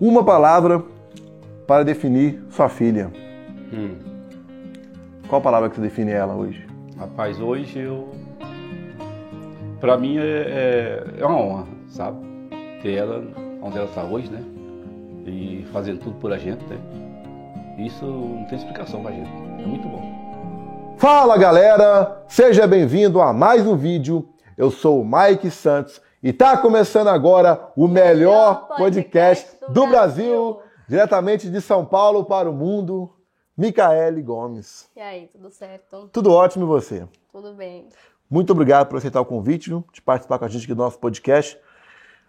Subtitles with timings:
[0.00, 0.82] Uma palavra
[1.66, 3.12] para definir sua filha.
[3.72, 3.96] Hum.
[5.28, 6.66] Qual palavra que você define ela hoje?
[6.98, 8.08] Rapaz, hoje eu.
[9.80, 12.18] Pra mim é, é, é uma honra, sabe?
[12.82, 13.22] Ter ela
[13.62, 14.42] onde ela está hoje, né?
[15.26, 16.76] E fazendo tudo por a gente, né?
[17.78, 19.30] Isso não tem explicação pra gente.
[19.62, 20.94] É muito bom.
[20.98, 24.28] Fala galera, seja bem-vindo a mais um vídeo.
[24.56, 30.58] Eu sou o Mike Santos e tá começando agora o melhor podcast do Brasil,
[30.88, 33.14] diretamente de São Paulo para o mundo,
[33.54, 34.88] Micaele Gomes.
[34.96, 36.08] E aí, tudo certo?
[36.10, 37.06] Tudo ótimo e você?
[37.30, 37.90] Tudo bem.
[38.30, 41.60] Muito obrigado por aceitar o convite, de participar com a gente aqui do nosso podcast.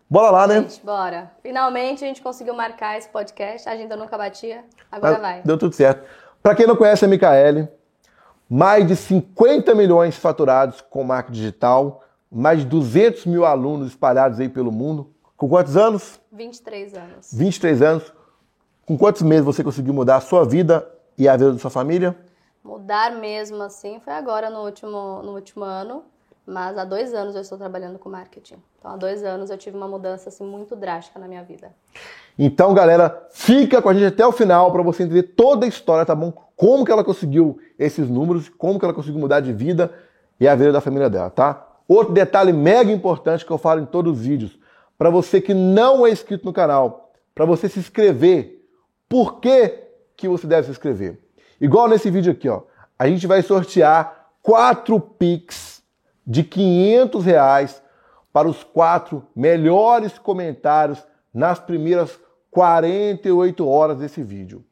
[0.10, 0.56] Bora lá, né?
[0.56, 1.32] Gente, bora.
[1.42, 3.70] Finalmente a gente conseguiu marcar esse podcast.
[3.70, 4.66] A agenda nunca batia.
[4.92, 5.42] Agora Mas vai.
[5.42, 6.06] Deu tudo certo.
[6.44, 7.70] Para quem não conhece a Micaele,
[8.50, 12.05] mais de 50 milhões faturados com marketing digital,
[12.36, 15.10] mais de 200 mil alunos espalhados aí pelo mundo.
[15.38, 16.20] Com quantos anos?
[16.34, 17.30] 23 anos.
[17.34, 18.14] 23 anos.
[18.86, 20.86] Com quantos meses você conseguiu mudar a sua vida
[21.18, 22.14] e a vida da sua família?
[22.62, 26.04] Mudar mesmo assim foi agora no último, no último ano,
[26.46, 28.62] mas há dois anos eu estou trabalhando com marketing.
[28.78, 31.72] Então há dois anos eu tive uma mudança assim muito drástica na minha vida.
[32.38, 36.06] Então, galera, fica com a gente até o final para você entender toda a história,
[36.06, 36.34] tá bom?
[36.58, 39.94] Como que ela conseguiu esses números, como que ela conseguiu mudar de vida
[40.38, 41.65] e a vida da família dela, tá?
[41.88, 44.58] Outro detalhe mega importante que eu falo em todos os vídeos,
[44.98, 48.66] para você que não é inscrito no canal, para você se inscrever,
[49.08, 49.84] por que,
[50.16, 51.20] que você deve se inscrever?
[51.60, 52.64] Igual nesse vídeo aqui, ó,
[52.98, 55.84] a gente vai sortear quatro Pix
[56.26, 57.82] de 500 reais
[58.34, 61.02] para os quatro melhores comentários
[61.34, 62.20] nas primeiras
[62.52, 64.64] 48 horas desse vídeo.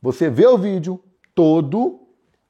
[0.00, 1.02] Você vê o vídeo
[1.34, 2.00] todo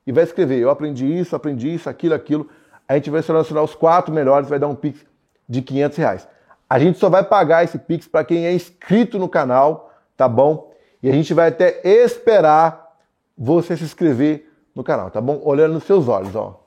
[0.07, 2.49] e vai escrever: Eu aprendi isso, aprendi isso, aquilo, aquilo.
[2.91, 5.07] A gente vai selecionar os quatro melhores, vai dar um Pix
[5.49, 6.29] de 500 reais.
[6.69, 10.73] A gente só vai pagar esse Pix para quem é inscrito no canal, tá bom?
[11.01, 12.99] E a gente vai até esperar
[13.39, 15.41] você se inscrever no canal, tá bom?
[15.45, 16.65] Olhando nos seus olhos, ó.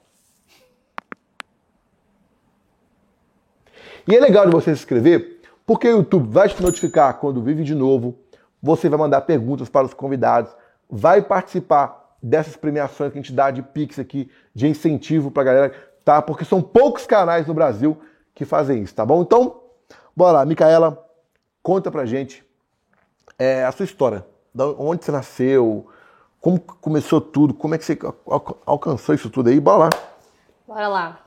[4.08, 7.54] E é legal de você se inscrever, porque o YouTube vai te notificar quando vir
[7.54, 8.18] vídeo novo,
[8.62, 10.56] você vai mandar perguntas para os convidados,
[10.90, 15.46] vai participar dessas premiações que a gente dá de Pix aqui, de incentivo para a
[15.46, 16.22] galera, tá?
[16.22, 18.00] Porque são poucos canais no Brasil
[18.34, 19.22] que fazem isso, tá bom?
[19.22, 19.62] Então,
[20.16, 21.04] bora lá, Micaela,
[21.62, 22.44] conta pra gente
[23.38, 24.26] é, a sua história.
[24.54, 25.88] Da onde você nasceu,
[26.40, 27.98] como começou tudo, como é que você
[28.28, 29.90] al- alcançou isso tudo aí, bora lá.
[30.68, 31.20] Bora lá.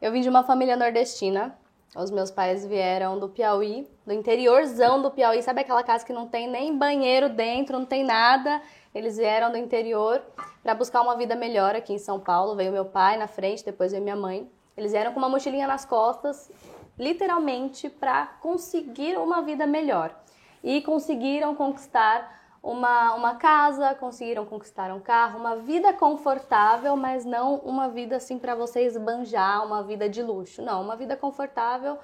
[0.00, 1.54] Eu vim de uma família nordestina.
[1.94, 5.42] Os meus pais vieram do Piauí, do interiorzão do Piauí.
[5.42, 8.62] Sabe aquela casa que não tem nem banheiro dentro, não tem nada?
[8.94, 10.22] Eles vieram do interior
[10.62, 12.54] para buscar uma vida melhor aqui em São Paulo.
[12.54, 14.48] Veio meu pai na frente, depois veio minha mãe.
[14.76, 16.48] Eles vieram com uma mochilinha nas costas,
[16.96, 20.14] literalmente para conseguir uma vida melhor.
[20.62, 27.56] E conseguiram conquistar uma, uma casa, conseguiram conquistar um carro, uma vida confortável, mas não
[27.56, 30.62] uma vida assim para você esbanjar, uma vida de luxo.
[30.62, 31.98] Não, uma vida confortável.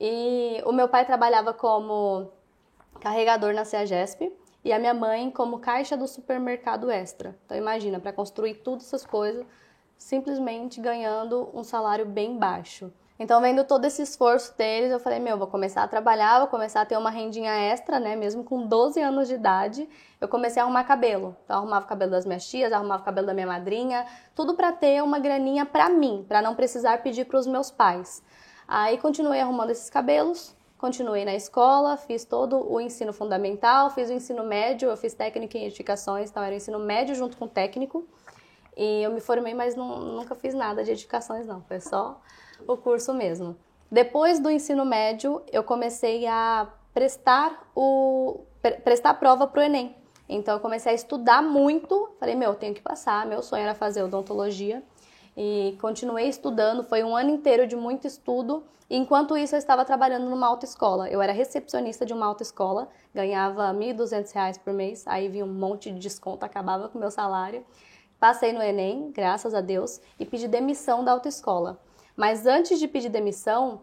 [0.00, 2.30] E o meu pai trabalhava como
[3.00, 4.32] carregador na CEAGESP
[4.64, 7.36] e a minha mãe como caixa do supermercado extra.
[7.44, 9.44] Então imagina, para construir todas essas coisas,
[9.98, 12.92] simplesmente ganhando um salário bem baixo.
[13.18, 16.82] Então, vendo todo esse esforço deles, eu falei, meu, vou começar a trabalhar, vou começar
[16.82, 18.14] a ter uma rendinha extra, né?
[18.14, 19.88] Mesmo com 12 anos de idade,
[20.20, 21.34] eu comecei a arrumar cabelo.
[21.44, 24.04] Então, arrumava o cabelo das minhas tias, arrumava o cabelo da minha madrinha,
[24.34, 28.22] tudo para ter uma graninha para mim, para não precisar pedir para os meus pais.
[28.68, 34.12] Aí, continuei arrumando esses cabelos, continuei na escola, fiz todo o ensino fundamental, fiz o
[34.12, 38.06] ensino médio, eu fiz técnica em edificações, então era o ensino médio junto com técnico.
[38.76, 41.62] E eu me formei, mas não, nunca fiz nada de edificações, não.
[41.62, 42.20] Foi só
[42.66, 43.56] o curso mesmo.
[43.90, 49.94] Depois do ensino médio, eu comecei a prestar o pre- prestar prova para o Enem.
[50.28, 52.10] Então eu comecei a estudar muito.
[52.18, 53.26] Falei, meu, eu tenho que passar.
[53.26, 54.82] Meu sonho era fazer odontologia.
[55.36, 56.82] E continuei estudando.
[56.82, 58.64] Foi um ano inteiro de muito estudo.
[58.88, 61.08] Enquanto isso, eu estava trabalhando numa autoescola.
[61.08, 65.04] Eu era recepcionista de uma autoescola, ganhava R$ 1.200 por mês.
[65.06, 67.64] Aí vinha um monte de desconto, acabava com o meu salário.
[68.18, 71.78] Passei no Enem, graças a Deus, e pedi demissão da autoescola.
[72.16, 73.80] Mas antes de pedir demissão,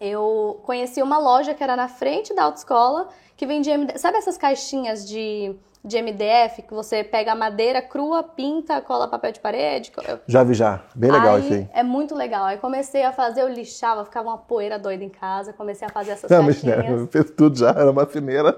[0.00, 3.98] eu conheci uma loja que era na frente da autoescola que vendia MDF.
[3.98, 5.54] Sabe essas caixinhas de,
[5.84, 9.92] de MDF que você pega a madeira crua, pinta, cola papel de parede?
[10.26, 11.68] Já vi já, bem legal isso aí.
[11.72, 12.44] É muito legal.
[12.44, 16.12] Aí comecei a fazer, eu lixava, ficava uma poeira doida em casa, comecei a fazer
[16.12, 17.02] essas Não, mas caixinhas.
[17.02, 18.56] né, fez tudo já, era marceneira.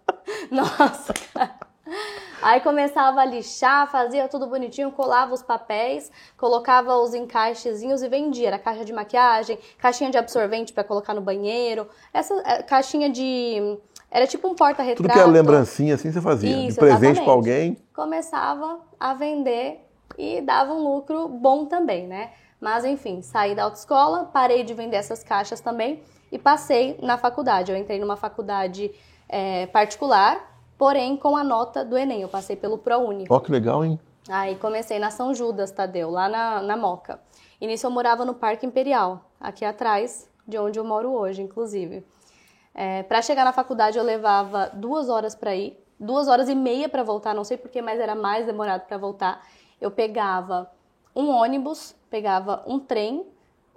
[0.50, 1.54] Nossa, cara.
[2.46, 8.46] Aí começava a lixar, fazia tudo bonitinho, colava os papéis, colocava os encaixezinhos e vendia.
[8.46, 13.76] Era caixa de maquiagem, caixinha de absorvente para colocar no banheiro, essa é, caixinha de
[14.08, 15.02] Era tipo um porta-retrato.
[15.02, 16.68] Tudo que era lembrancinha assim você fazia.
[16.68, 17.78] Isso, de presente pra alguém.
[17.92, 19.84] Começava a vender
[20.16, 22.30] e dava um lucro bom também, né?
[22.60, 26.00] Mas enfim, saí da autoescola, parei de vender essas caixas também
[26.30, 27.72] e passei na faculdade.
[27.72, 28.92] Eu entrei numa faculdade
[29.28, 32.22] é, particular, porém com a nota do Enem.
[32.22, 33.26] Eu passei pelo ProUni.
[33.28, 33.98] Ó, que legal, hein?
[34.28, 37.20] Aí comecei na São Judas, Tadeu, lá na, na Moca.
[37.60, 42.04] Nisso eu morava no Parque Imperial, aqui atrás de onde eu moro hoje, inclusive.
[42.74, 46.88] É, para chegar na faculdade eu levava duas horas para ir, duas horas e meia
[46.88, 49.46] para voltar, não sei porquê, mas era mais demorado para voltar.
[49.80, 50.70] Eu pegava
[51.14, 53.26] um ônibus, pegava um trem,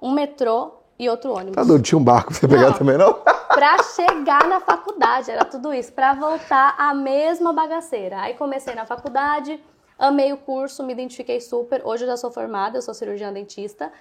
[0.02, 1.56] um metrô e outro ônibus.
[1.56, 2.74] Tá doido, tinha um barco pra você pegar Não.
[2.78, 3.14] também, não?
[3.50, 5.92] Pra chegar na faculdade, era tudo isso.
[5.92, 8.22] Pra voltar a mesma bagaceira.
[8.22, 9.62] Aí comecei na faculdade,
[9.98, 11.82] amei o curso, me identifiquei super.
[11.84, 13.92] Hoje eu já sou formada, eu sou cirurgiã dentista.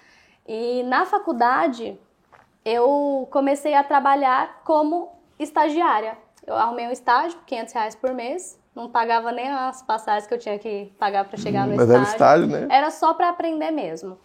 [0.47, 1.99] E na faculdade,
[2.65, 6.17] eu comecei a trabalhar como estagiária.
[6.47, 8.59] Eu arrumei um estágio, 500 reais por mês.
[8.75, 12.03] Não pagava nem as passagens que eu tinha que pagar para chegar no Mas era
[12.03, 12.13] estágio.
[12.13, 12.69] estágio, né?
[12.71, 14.19] Era só para aprender mesmo.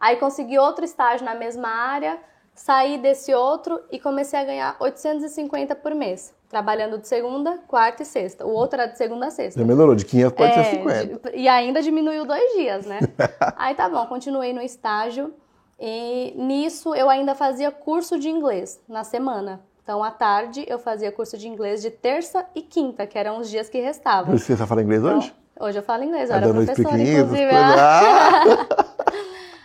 [0.00, 2.18] Aí consegui outro estágio na mesma área,
[2.54, 8.06] saí desse outro e comecei a ganhar 850 por mês, trabalhando de segunda, quarta e
[8.06, 8.46] sexta.
[8.46, 9.60] O outro era de segunda a sexta.
[9.60, 11.30] Já melhorou, de 500 para É, 150.
[11.30, 13.00] de- e ainda diminuiu dois dias, né?
[13.56, 15.32] Aí tá bom, continuei no estágio
[15.80, 19.60] e nisso eu ainda fazia curso de inglês na semana.
[19.82, 23.48] Então, à tarde, eu fazia curso de inglês de terça e quinta, que eram os
[23.48, 24.36] dias que restavam.
[24.36, 25.34] Você sabe falar inglês Então, hoje?
[25.58, 27.50] hoje eu falo inglês, eu Tá era professora, inclusive.
[27.54, 28.42] Ah!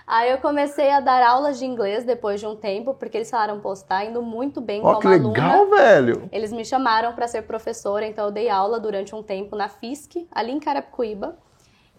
[0.06, 3.60] Aí eu comecei a dar aulas de inglês depois de um tempo, porque eles falaram,
[3.60, 5.28] pô, você tá indo muito bem Ó, como que aluna.
[5.30, 6.30] legal, velho.
[6.32, 10.28] Eles me chamaram para ser professora, então eu dei aula durante um tempo na FISC,
[10.32, 11.38] ali em Carapicuíba.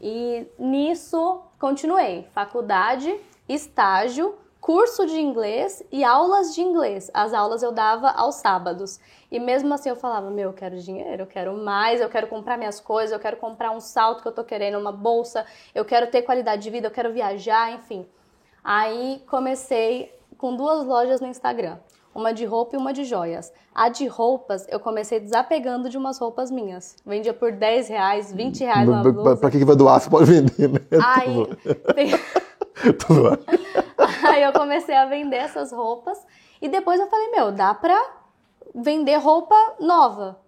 [0.00, 3.14] E nisso continuei, faculdade,
[3.48, 7.10] estágio, curso de inglês e aulas de inglês.
[7.12, 8.98] As aulas eu dava aos sábados.
[9.30, 12.56] E mesmo assim eu falava, meu, eu quero dinheiro, eu quero mais, eu quero comprar
[12.56, 15.44] minhas coisas, eu quero comprar um salto que eu tô querendo, uma bolsa,
[15.74, 18.06] eu quero ter qualidade de vida, eu quero viajar, enfim.
[18.64, 21.76] Aí comecei com duas lojas no Instagram,
[22.14, 23.52] uma de roupa e uma de joias.
[23.74, 26.96] A de roupas, eu comecei desapegando de umas roupas minhas.
[27.04, 29.36] Vendia por 10 reais, 20 reais uma blusa.
[29.36, 30.80] Pra que vai doar, você pode vender, né?
[31.04, 32.14] Aí,
[32.98, 33.44] Tô zoando.
[34.28, 36.18] aí eu comecei a vender essas roupas
[36.60, 38.00] e depois eu falei, meu, dá pra
[38.74, 40.40] vender roupa nova.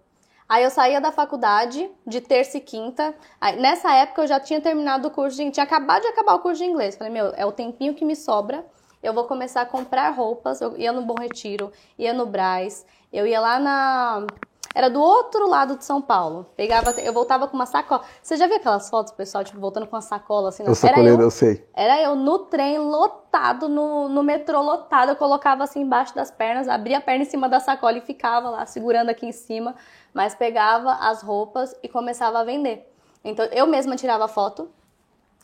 [0.49, 3.13] Aí eu saía da faculdade de terça e quinta.
[3.39, 6.39] Aí, nessa época eu já tinha terminado o curso de tinha acabado de acabar o
[6.39, 6.95] curso de inglês.
[6.95, 8.65] Falei, meu, é o tempinho que me sobra.
[9.03, 10.61] Eu vou começar a comprar roupas.
[10.61, 14.25] Eu ia no Bom Retiro, ia no Braz, eu ia lá na
[14.73, 16.45] era do outro lado de São Paulo.
[16.55, 18.01] Pegava, eu voltava com uma sacola.
[18.21, 20.63] Você já viu aquelas fotos, pessoal, tipo, voltando com uma sacola assim?
[20.63, 21.67] na- Eu sacoleiro, eu sei.
[21.73, 26.67] era eu no trem lotado, no, no metrô lotado, eu colocava assim embaixo das pernas,
[26.67, 29.75] abria a perna em cima da sacola e ficava lá segurando aqui em cima,
[30.13, 32.91] mas pegava as roupas e começava a vender.
[33.23, 34.69] Então eu mesma tirava foto,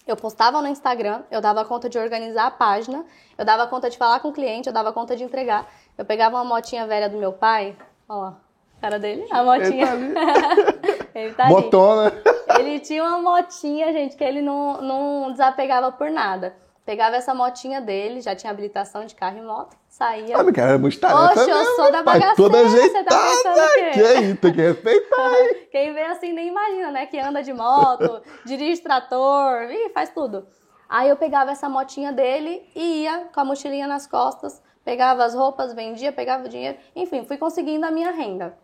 [0.05, 3.05] eu postava no Instagram, eu dava conta de organizar a página,
[3.37, 5.65] eu dava conta de falar com o cliente, eu dava conta de entregar.
[5.97, 7.75] Eu pegava uma motinha velha do meu pai,
[8.09, 8.37] ó lá,
[8.83, 9.93] cara dele, a motinha.
[9.93, 11.47] Ele tá Ele tá.
[11.47, 12.11] Motona.
[12.59, 16.53] Ele tinha uma motinha, gente, que ele não, não desapegava por nada.
[16.85, 20.37] Pegava essa motinha dele, já tinha habilitação de carro e moto, saía.
[20.37, 22.19] Ah, meu cara, é muito tarefa Oxe, eu sou da rapaz.
[22.19, 23.89] bagaceira, Toda você tá pensando o quê?
[23.91, 25.31] Que aí, tem que respeitar.
[25.71, 27.05] Quem vê assim nem imagina, né?
[27.05, 30.45] Que anda de moto, dirige trator, ih, faz tudo.
[30.89, 35.33] Aí eu pegava essa motinha dele e ia com a mochilinha nas costas, pegava as
[35.33, 38.57] roupas, vendia, pegava o dinheiro, enfim, fui conseguindo a minha renda.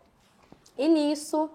[0.78, 1.50] E nisso,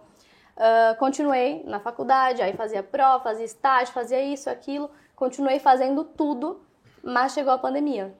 [0.57, 6.61] ah, continuei na faculdade, aí fazia prova, fazia estágio, fazia isso, aquilo, continuei fazendo tudo,
[7.03, 8.13] mas chegou a pandemia.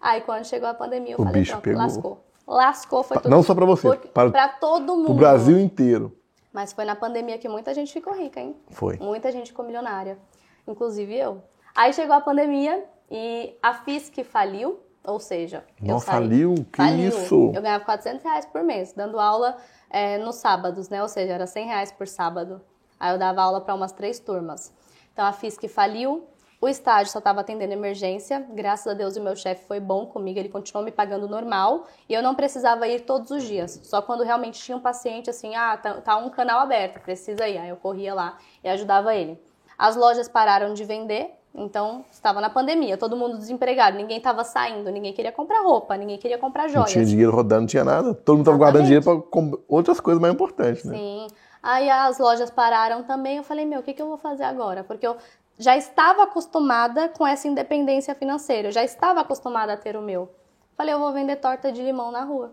[0.00, 1.80] Aí quando chegou a pandemia, eu O falei, bicho pronto, pegou.
[1.82, 2.24] lascou.
[2.46, 3.30] Lascou, foi tudo.
[3.30, 5.12] não só pra você, Porque- para- pra todo mundo.
[5.12, 6.16] O Brasil inteiro.
[6.52, 8.56] Mas foi na pandemia que muita gente ficou rica, hein?
[8.70, 8.96] Foi.
[8.96, 10.18] Muita gente ficou milionária,
[10.66, 11.42] inclusive eu.
[11.76, 16.14] Aí chegou a pandemia e a FISC faliu, ou seja, eu saí.
[16.14, 16.54] faliu?
[16.70, 17.08] Que Faliu.
[17.08, 17.52] isso?
[17.54, 19.56] Eu ganhava 400 reais por mês, dando aula
[19.88, 21.02] é, nos sábados, né?
[21.02, 22.60] Ou seja, era 100 reais por sábado.
[22.98, 24.72] Aí eu dava aula para umas três turmas.
[25.12, 26.28] Então a FISC faliu,
[26.60, 28.46] o estágio só estava atendendo emergência.
[28.50, 32.12] Graças a Deus o meu chefe foi bom comigo, ele continuou me pagando normal e
[32.12, 33.80] eu não precisava ir todos os dias.
[33.82, 37.56] Só quando realmente tinha um paciente assim, ah, tá, tá um canal aberto, precisa ir.
[37.56, 39.42] Aí eu corria lá e ajudava ele.
[39.78, 44.90] As lojas pararam de vender, então estava na pandemia, todo mundo desempregado, ninguém estava saindo,
[44.90, 46.90] ninguém queria comprar roupa, ninguém queria comprar Não joias.
[46.92, 48.14] tinha dinheiro rodando, não tinha nada.
[48.14, 50.96] Todo mundo tava guardando dinheiro com- outras coisas mais importantes, né?
[50.96, 51.26] Sim.
[51.62, 53.36] Aí as lojas pararam também.
[53.36, 54.82] Eu falei, meu, o que, que eu vou fazer agora?
[54.84, 55.16] Porque eu
[55.58, 58.68] já estava acostumada com essa independência financeira.
[58.68, 60.30] Eu já estava acostumada a ter o meu.
[60.76, 62.52] Falei, eu vou vender torta de limão na rua.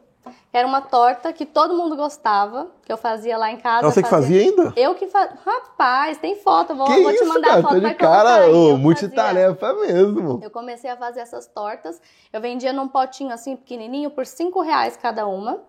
[0.53, 3.89] Era uma torta que todo mundo gostava, que eu fazia lá em casa.
[3.89, 4.73] Você que fazia ainda?
[4.75, 5.37] Eu que fazia.
[5.45, 7.59] Rapaz, tem foto, vou, vou te isso, mandar cara?
[7.59, 7.73] a foto.
[7.75, 8.49] Tá vai de cara, aí.
[8.51, 10.39] ô, Eu fazia- multitarefa mesmo.
[10.43, 12.01] Eu comecei a fazer essas tortas.
[12.31, 15.59] Eu vendia num potinho assim, pequenininho, por 5 reais cada uma.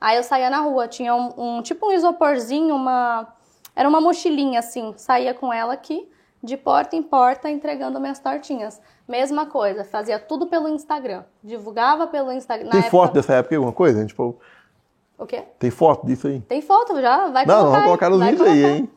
[0.00, 3.28] Aí eu saía na rua, tinha um, um- tipo um isoporzinho, uma.
[3.76, 6.08] Era uma mochilinha assim, saía com ela aqui,
[6.44, 8.80] de porta em porta, entregando minhas tortinhas.
[9.08, 11.24] Mesma coisa, fazia tudo pelo Instagram.
[11.42, 12.70] Divulgava pelo Instagram.
[12.70, 14.04] Tem foto época- dessa época, alguma coisa?
[14.04, 14.36] Tipo,
[15.18, 15.42] O quê?
[15.58, 16.40] tem foto disso aí?
[16.40, 17.28] Tem foto já?
[17.28, 17.62] Vai Não, colocar.
[17.62, 18.90] vamos aí, colocar nos vídeos aí, hein?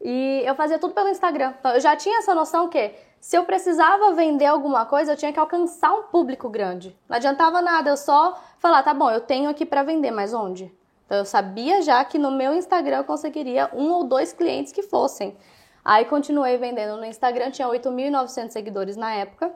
[0.00, 1.54] E eu fazia tudo pelo Instagram.
[1.58, 5.32] Então, eu já tinha essa noção que se eu precisava vender alguma coisa, eu tinha
[5.32, 6.96] que alcançar um público grande.
[7.08, 10.72] Não adiantava nada eu só falar, tá bom, eu tenho aqui pra vender, mas onde?
[11.06, 14.82] Então eu sabia já que no meu Instagram eu conseguiria um ou dois clientes que
[14.82, 15.36] fossem.
[15.86, 19.52] Aí continuei vendendo no Instagram, tinha 8.900 seguidores na época.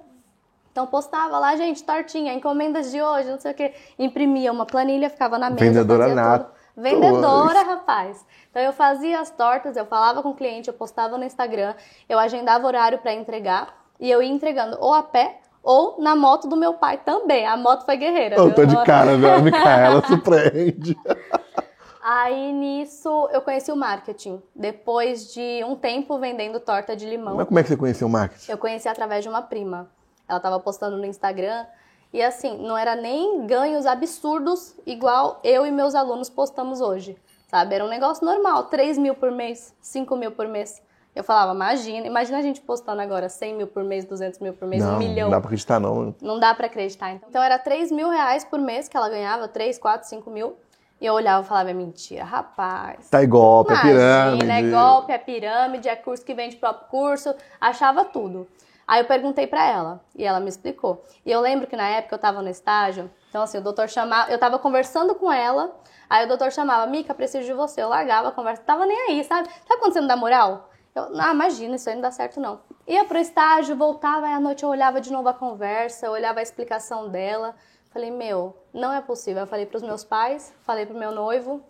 [0.70, 3.72] Então postava lá, gente, tortinha, encomendas de hoje, não sei o que.
[3.98, 5.64] Imprimia uma planilha, ficava na mesa.
[5.64, 6.52] Vendedora nata.
[6.76, 8.24] Vendedora, rapaz.
[8.48, 11.74] Então eu fazia as tortas, eu falava com o cliente, eu postava no Instagram,
[12.08, 16.46] eu agendava horário para entregar e eu ia entregando ou a pé ou na moto
[16.46, 17.44] do meu pai também.
[17.44, 18.36] A moto foi guerreira.
[18.36, 18.54] Eu viu?
[18.54, 19.34] tô de cara, velho.
[19.34, 20.96] A Micaela surpreende.
[22.02, 24.42] Aí nisso eu conheci o marketing.
[24.54, 27.36] Depois de um tempo vendendo torta de limão.
[27.36, 28.50] Mas como é que você conheceu o marketing?
[28.50, 29.90] Eu conheci através de uma prima.
[30.26, 31.66] Ela tava postando no Instagram.
[32.12, 37.16] E assim, não era nem ganhos absurdos igual eu e meus alunos postamos hoje.
[37.48, 37.74] Sabe?
[37.74, 38.64] Era um negócio normal.
[38.64, 40.82] 3 mil por mês, 5 mil por mês.
[41.14, 44.66] Eu falava, imagina, imagina a gente postando agora 100 mil por mês, 200 mil por
[44.68, 45.24] mês, não, um milhão.
[45.28, 46.14] não dá pra acreditar, não.
[46.22, 47.10] Não dá pra acreditar.
[47.10, 50.56] Então, Então era 3 mil reais por mês que ela ganhava, 3, 4, 5 mil.
[51.00, 53.08] E eu olhava e falava, é mentira, rapaz.
[53.08, 54.50] Tá igual, é Imagina, pirâmide.
[54.50, 58.46] é golpe, é pirâmide, é curso que vende próprio curso, achava tudo.
[58.86, 61.04] Aí eu perguntei pra ela e ela me explicou.
[61.24, 64.30] E eu lembro que na época eu tava no estágio, então assim, o doutor chamava,
[64.30, 65.74] eu tava conversando com ela,
[66.08, 67.82] aí o doutor chamava, Mica, preciso de você.
[67.82, 69.48] Eu largava a conversa, tava nem aí, sabe?
[69.66, 70.68] Sabe quando você não dá moral?
[70.94, 72.60] Eu, ah, imagina, isso aí não dá certo não.
[72.86, 76.40] Ia pro estágio, voltava, aí à noite eu olhava de novo a conversa, eu olhava
[76.40, 77.54] a explicação dela.
[77.92, 79.42] Falei, meu, não é possível.
[79.42, 81.62] Eu falei pros meus pais, falei pro meu noivo,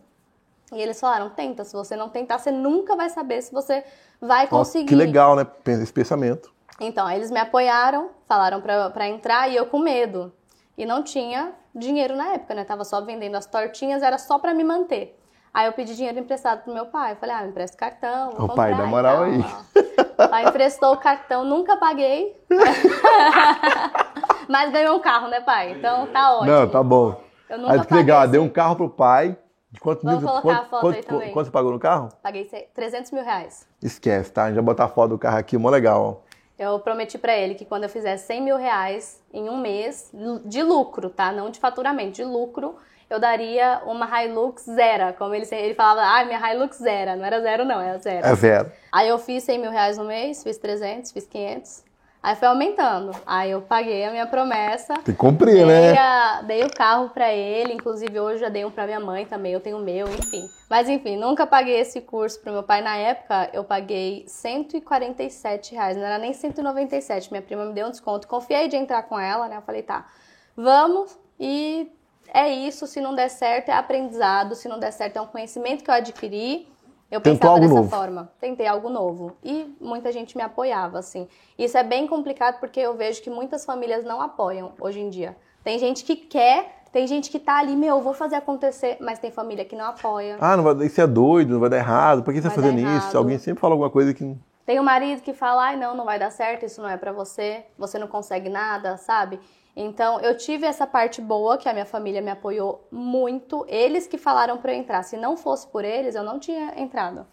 [0.73, 3.85] e eles falaram: tenta, se você não tentar, você nunca vai saber se você
[4.21, 4.87] vai conseguir.
[4.87, 5.47] que legal, né?
[5.67, 6.53] Esse pensamento.
[6.79, 10.33] Então, aí eles me apoiaram, falaram pra, pra entrar e eu com medo.
[10.79, 12.65] E não tinha dinheiro na época, né?
[12.65, 15.19] Tava só vendendo as tortinhas, era só pra me manter.
[15.53, 17.17] Aí eu pedi dinheiro emprestado pro meu pai.
[17.17, 18.31] Falei, ah, me empresta o cartão.
[18.31, 19.41] vou Ô, pai, dá moral tal, aí.
[19.41, 22.41] O pai emprestou o cartão, nunca paguei.
[24.51, 25.73] Mas ganhou um carro, né, pai?
[25.73, 26.51] Então tá ótimo.
[26.51, 27.21] Não, tá bom.
[27.49, 29.37] Eu nunca Aí que legal, esse- um carro pro pai.
[29.71, 30.29] De quanto Vamos mil?
[30.29, 31.33] colocar quanto, a foto quanto, aí também.
[31.33, 32.09] quanto você pagou no carro?
[32.21, 33.69] Paguei se- 300 mil reais.
[33.81, 34.43] Esquece, tá?
[34.43, 36.25] A gente vai botar a foto do carro aqui, mó legal.
[36.59, 40.11] Eu prometi pra ele que quando eu fizesse 100 mil reais em um mês,
[40.45, 41.31] de lucro, tá?
[41.31, 42.75] Não de faturamento, de lucro,
[43.09, 45.15] eu daria uma Hilux zero.
[45.17, 47.17] Como ele, ele falava, ah, minha Hilux zero.
[47.17, 48.27] Não era zero, não, era zero.
[48.27, 48.73] É zero.
[48.91, 51.85] Aí eu fiz 100 mil reais no mês, fiz 300, fiz 500.
[52.23, 53.13] Aí foi aumentando.
[53.25, 54.93] Aí eu paguei a minha promessa.
[54.97, 55.97] Tem que cumprir, Dei, né?
[55.99, 59.53] a- dei o carro pra ele, inclusive hoje já dei um pra minha mãe também,
[59.55, 60.47] eu tenho o meu, enfim.
[60.69, 62.83] Mas enfim, nunca paguei esse curso pro meu pai.
[62.83, 67.31] Na época, eu paguei 147 reais, não era nem 197.
[67.31, 68.29] Minha prima me deu um desconto.
[68.29, 69.57] Confiei de entrar com ela, né?
[69.57, 70.07] Eu falei, tá,
[70.55, 71.91] vamos e
[72.35, 72.87] é isso.
[72.87, 74.55] Se não der certo, é aprendizado.
[74.55, 76.69] Se não der certo, é um conhecimento que eu adquiri.
[77.11, 77.91] Eu Tentou pensava algo dessa novo.
[77.91, 78.33] forma.
[78.41, 79.37] Tentei algo novo.
[79.43, 81.27] E muita gente me apoiava, assim.
[81.59, 85.37] Isso é bem complicado porque eu vejo que muitas famílias não apoiam hoje em dia.
[85.65, 89.31] Tem gente que quer, tem gente que tá ali, meu, vou fazer acontecer, mas tem
[89.31, 90.37] família que não apoia.
[90.41, 92.23] Ah, não vai, isso é doido, não vai dar errado.
[92.23, 93.17] Por que você tá Vai fazendo isso?
[93.19, 94.37] Alguém sempre fala alguma coisa que.
[94.65, 97.11] Tem o marido que fala, ai não, não vai dar certo, isso não é pra
[97.11, 99.41] você, você não consegue nada, sabe?
[99.83, 103.65] Então, eu tive essa parte boa, que a minha família me apoiou muito.
[103.67, 105.03] Eles que falaram pra eu entrar.
[105.03, 107.27] Se não fosse por eles, eu não tinha entrado.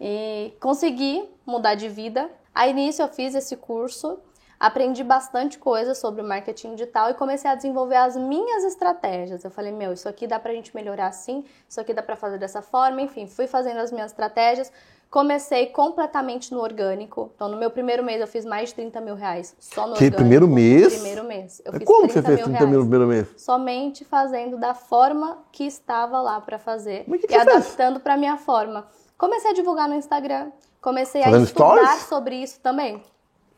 [0.00, 2.28] E consegui mudar de vida.
[2.52, 4.18] Aí nisso eu fiz esse curso,
[4.58, 9.44] aprendi bastante coisa sobre marketing digital e comecei a desenvolver as minhas estratégias.
[9.44, 12.38] Eu falei, meu, isso aqui dá pra gente melhorar assim, isso aqui dá pra fazer
[12.38, 14.72] dessa forma, enfim, fui fazendo as minhas estratégias.
[15.20, 17.30] Comecei completamente no orgânico.
[17.34, 19.56] Então, no meu primeiro mês, eu fiz mais de 30 mil reais.
[19.58, 20.16] Só no Que orgânico.
[20.18, 20.92] primeiro mês?
[20.92, 21.62] Primeiro mês.
[21.64, 23.42] Eu Mas fiz Como que você 30 fez mil 30 mil no reais primeiro mês?
[23.42, 28.88] somente fazendo da forma que estava lá para fazer Mas e adaptando para minha forma.
[29.16, 30.50] Comecei a divulgar no Instagram,
[30.82, 32.02] comecei Fazendo a estudar stories?
[32.10, 33.02] sobre isso também.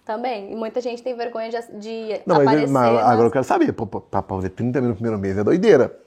[0.05, 0.53] Também.
[0.53, 2.69] E muita gente tem vergonha de, de Não, mas, aparecer.
[2.73, 3.73] mas nas- agora eu quero saber.
[3.73, 5.99] Pra fazer 30 mil no primeiro mês é doideira.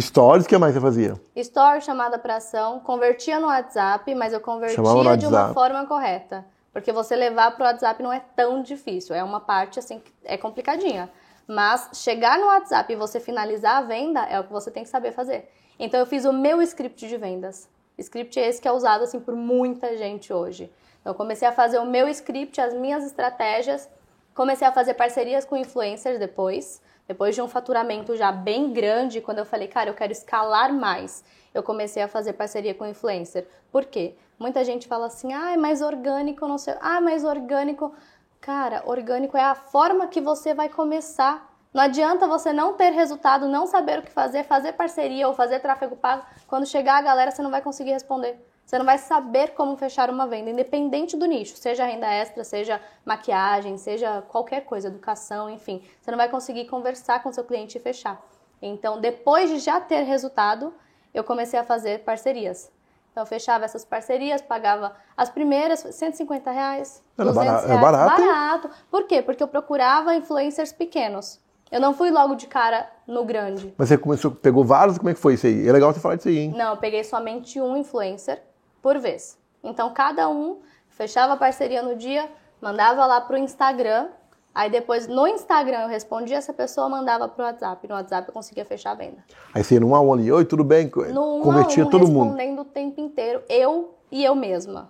[0.00, 1.20] Stories, o que mais você fazia?
[1.34, 6.44] Story, chamada para ação, convertia no WhatsApp, mas eu convertia de uma forma correta.
[6.72, 9.14] Porque você levar pro WhatsApp não é tão difícil.
[9.14, 11.10] É uma parte, assim, que é complicadinha.
[11.48, 14.88] Mas chegar no WhatsApp e você finalizar a venda é o que você tem que
[14.90, 15.48] saber fazer.
[15.78, 17.68] Então eu fiz o meu script de vendas.
[17.96, 20.70] Script é esse que é usado assim por muita gente hoje.
[21.00, 23.88] Então eu comecei a fazer o meu script, as minhas estratégias,
[24.34, 26.82] comecei a fazer parcerias com influencers depois.
[27.06, 31.24] Depois de um faturamento já bem grande, quando eu falei, cara, eu quero escalar mais,
[31.54, 33.46] eu comecei a fazer parceria com influencer.
[33.70, 34.16] Por quê?
[34.38, 37.94] Muita gente fala assim, ah, é mais orgânico, não sei, ah, mais orgânico.
[38.40, 41.48] Cara, orgânico é a forma que você vai começar.
[41.72, 45.60] Não adianta você não ter resultado, não saber o que fazer, fazer parceria ou fazer
[45.60, 46.24] tráfego pago.
[46.46, 48.38] Quando chegar a galera, você não vai conseguir responder.
[48.66, 52.80] Você não vai saber como fechar uma venda, independente do nicho, seja renda extra, seja
[53.04, 55.80] maquiagem, seja qualquer coisa, educação, enfim.
[56.00, 58.20] Você não vai conseguir conversar com seu cliente e fechar.
[58.60, 60.74] Então, depois de já ter resultado,
[61.14, 62.68] eu comecei a fazer parcerias.
[63.12, 67.80] Então, eu fechava essas parcerias, pagava as primeiras 150 reais, Era 200 barato- é reais.
[67.80, 68.26] barato, hein?
[68.28, 68.70] barato.
[68.90, 69.22] Por quê?
[69.22, 71.40] Porque eu procurava influencers pequenos.
[71.70, 73.72] Eu não fui logo de cara no grande.
[73.78, 75.68] Mas você começou, pegou vários, como é que foi isso aí?
[75.68, 76.54] É legal você falar disso aí, hein?
[76.56, 78.42] Não, eu peguei somente um influencer
[78.86, 79.36] por vez.
[79.64, 82.30] Então, cada um fechava a parceria no dia,
[82.62, 84.10] mandava lá pro Instagram.
[84.54, 87.88] Aí depois, no Instagram, eu respondia essa pessoa, mandava pro WhatsApp.
[87.88, 89.24] No WhatsApp eu conseguia fechar a venda.
[89.52, 90.88] Aí você ia num a um ali, oi, tudo bem?
[91.12, 92.26] No um Convertia a um, todo mundo.
[92.26, 94.88] respondendo o tempo inteiro, eu e eu mesma.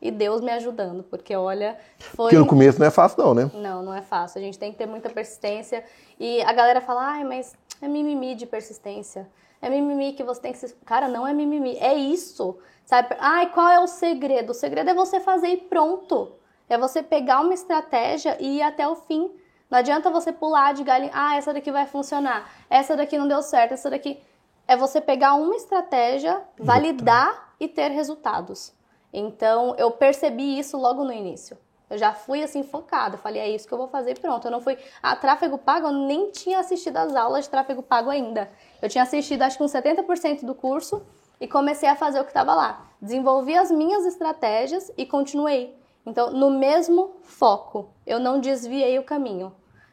[0.00, 2.26] E Deus me ajudando, porque olha, foi...
[2.26, 3.50] Porque no começo não é fácil não, né?
[3.54, 4.38] Não, não é fácil.
[4.38, 5.84] A gente tem que ter muita persistência.
[6.20, 9.26] E a galera fala, ai, mas é mimimi de persistência.
[9.60, 10.74] É mimimi que você tem que se.
[10.84, 11.76] Cara, não é mimimi.
[11.78, 12.58] É isso.
[12.84, 13.16] Sabe?
[13.18, 14.50] Ai, qual é o segredo?
[14.50, 16.32] O segredo é você fazer e pronto.
[16.68, 19.30] É você pegar uma estratégia e ir até o fim.
[19.70, 21.10] Não adianta você pular de galinha.
[21.12, 22.48] Ah, essa daqui vai funcionar.
[22.68, 23.72] Essa daqui não deu certo.
[23.72, 24.20] Essa daqui.
[24.68, 28.75] É você pegar uma estratégia, validar e ter resultados.
[29.18, 31.56] Então, eu percebi isso logo no início.
[31.88, 34.46] Eu já fui assim focada, falei, é isso que eu vou fazer pronto.
[34.46, 34.76] Eu não fui.
[35.02, 38.50] A tráfego pago, eu nem tinha assistido as aulas de tráfego pago ainda.
[38.82, 41.02] Eu tinha assistido acho que uns 70% do curso
[41.40, 42.86] e comecei a fazer o que estava lá.
[43.00, 45.74] Desenvolvi as minhas estratégias e continuei.
[46.04, 49.50] Então, no mesmo foco, eu não desviei o caminho.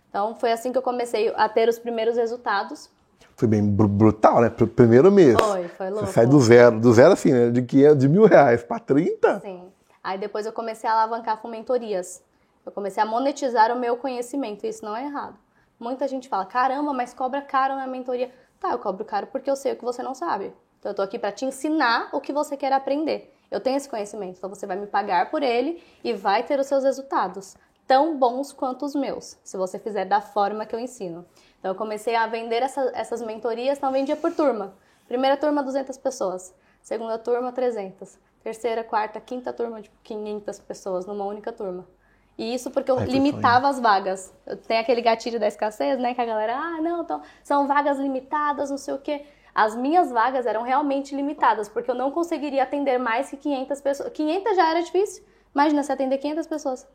[0.09, 2.89] Então, foi assim que eu comecei a ter os primeiros resultados.
[3.35, 4.49] Foi bem br- brutal, né?
[4.49, 5.35] Pr- Primeiro mês.
[5.39, 6.05] Foi, foi louco.
[6.05, 7.49] Você sai do zero, do zero assim, né?
[7.49, 9.39] De 500, de mil reais pra 30.
[9.39, 9.63] Sim.
[10.03, 12.21] Aí depois eu comecei a alavancar com mentorias.
[12.65, 15.35] Eu comecei a monetizar o meu conhecimento, e isso não é errado.
[15.79, 18.31] Muita gente fala, caramba, mas cobra caro na mentoria.
[18.59, 20.53] Tá, eu cobro caro porque eu sei o que você não sabe.
[20.79, 23.33] Então eu tô aqui para te ensinar o que você quer aprender.
[23.51, 26.67] Eu tenho esse conhecimento, então você vai me pagar por ele e vai ter os
[26.67, 31.25] seus resultados tão bons quanto os meus, se você fizer da forma que eu ensino.
[31.63, 34.73] Então eu comecei a vender essa- essas mentorias, então eu vendia por turma.
[35.07, 36.53] Primeira turma, 200 pessoas.
[36.81, 38.19] Segunda turma, 300.
[38.43, 41.87] Terceira, quarta, quinta turma, tipo, 500 pessoas numa única turma.
[42.37, 44.33] E isso porque eu Ai, limitava as vagas.
[44.67, 46.13] Tem aquele gatilho da escassez, né?
[46.13, 49.25] Que a galera, ah, não, então, são vagas limitadas, não sei o quê.
[49.55, 54.09] As minhas vagas eram realmente limitadas, porque eu não conseguiria atender mais que 500 pessoas.
[54.11, 55.23] 500 já era difícil.
[55.55, 56.85] Imagina se atender 500 pessoas.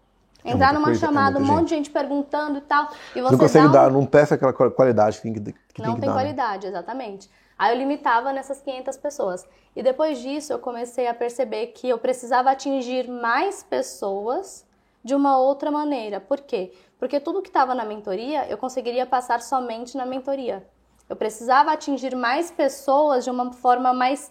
[0.45, 2.89] É Entrar muita numa coisa, é chamada, um muita monte de gente perguntando e tal.
[3.15, 5.49] E você Não consegue um- dar, não peça aquela qual- qualidade que tem que, que,
[5.51, 6.07] não tem que tem dar.
[6.07, 6.13] né?
[6.23, 7.29] qualidade, exatamente.
[7.59, 9.45] Aí eu limitava nessas 500 pessoas.
[9.75, 14.65] E depois disso eu comecei a perceber que eu precisava atingir mais pessoas
[15.03, 16.21] de uma outra maneira.
[16.21, 16.73] Por quê?
[16.99, 20.65] Porque tudo que estava na mentoria eu conseguiria passar somente na mentoria.
[21.09, 24.31] Eu precisava atingir mais pessoas de uma forma mais,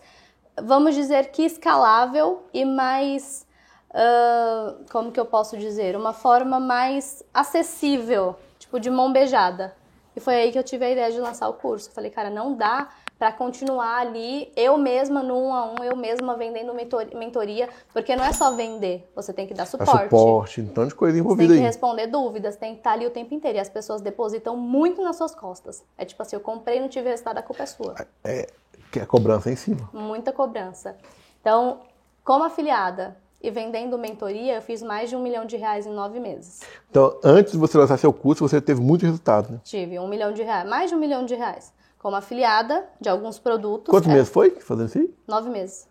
[0.61, 3.46] vamos dizer que escalável e mais.
[3.93, 5.95] Ah, como que eu posso dizer?
[5.95, 9.75] Uma forma mais acessível, tipo de mão beijada.
[10.15, 11.91] E foi aí que eu tive a ideia de lançar o curso.
[11.91, 16.35] Falei, cara, não dá para continuar ali eu mesma no um a um, eu mesma
[16.35, 20.03] vendendo mentor- mentoria, porque não é só vender, você tem que dar suporte.
[20.03, 21.65] suporte, um tanto de coisa Você tem envolvida que aí.
[21.65, 23.57] responder dúvidas, tem que estar ali o tempo inteiro.
[23.57, 25.83] E as pessoas depositam muito nas suas costas.
[25.97, 27.95] É tipo assim, eu comprei e não tive resultado, a culpa é sua.
[28.23, 28.47] É,
[28.91, 29.89] que é cobrança em cima.
[29.93, 30.95] Muita cobrança.
[31.41, 31.79] Então,
[32.23, 36.19] como afiliada e vendendo mentoria, eu fiz mais de um milhão de reais em nove
[36.19, 36.61] meses.
[36.89, 39.61] Então, antes de você lançar seu curso, você teve muito resultado, né?
[39.63, 41.73] Tive um milhão de reais, mais de um milhão de reais.
[41.99, 43.89] Como afiliada de alguns produtos.
[43.89, 45.13] Quantos é, meses foi fazendo aí?
[45.27, 45.87] Nove meses.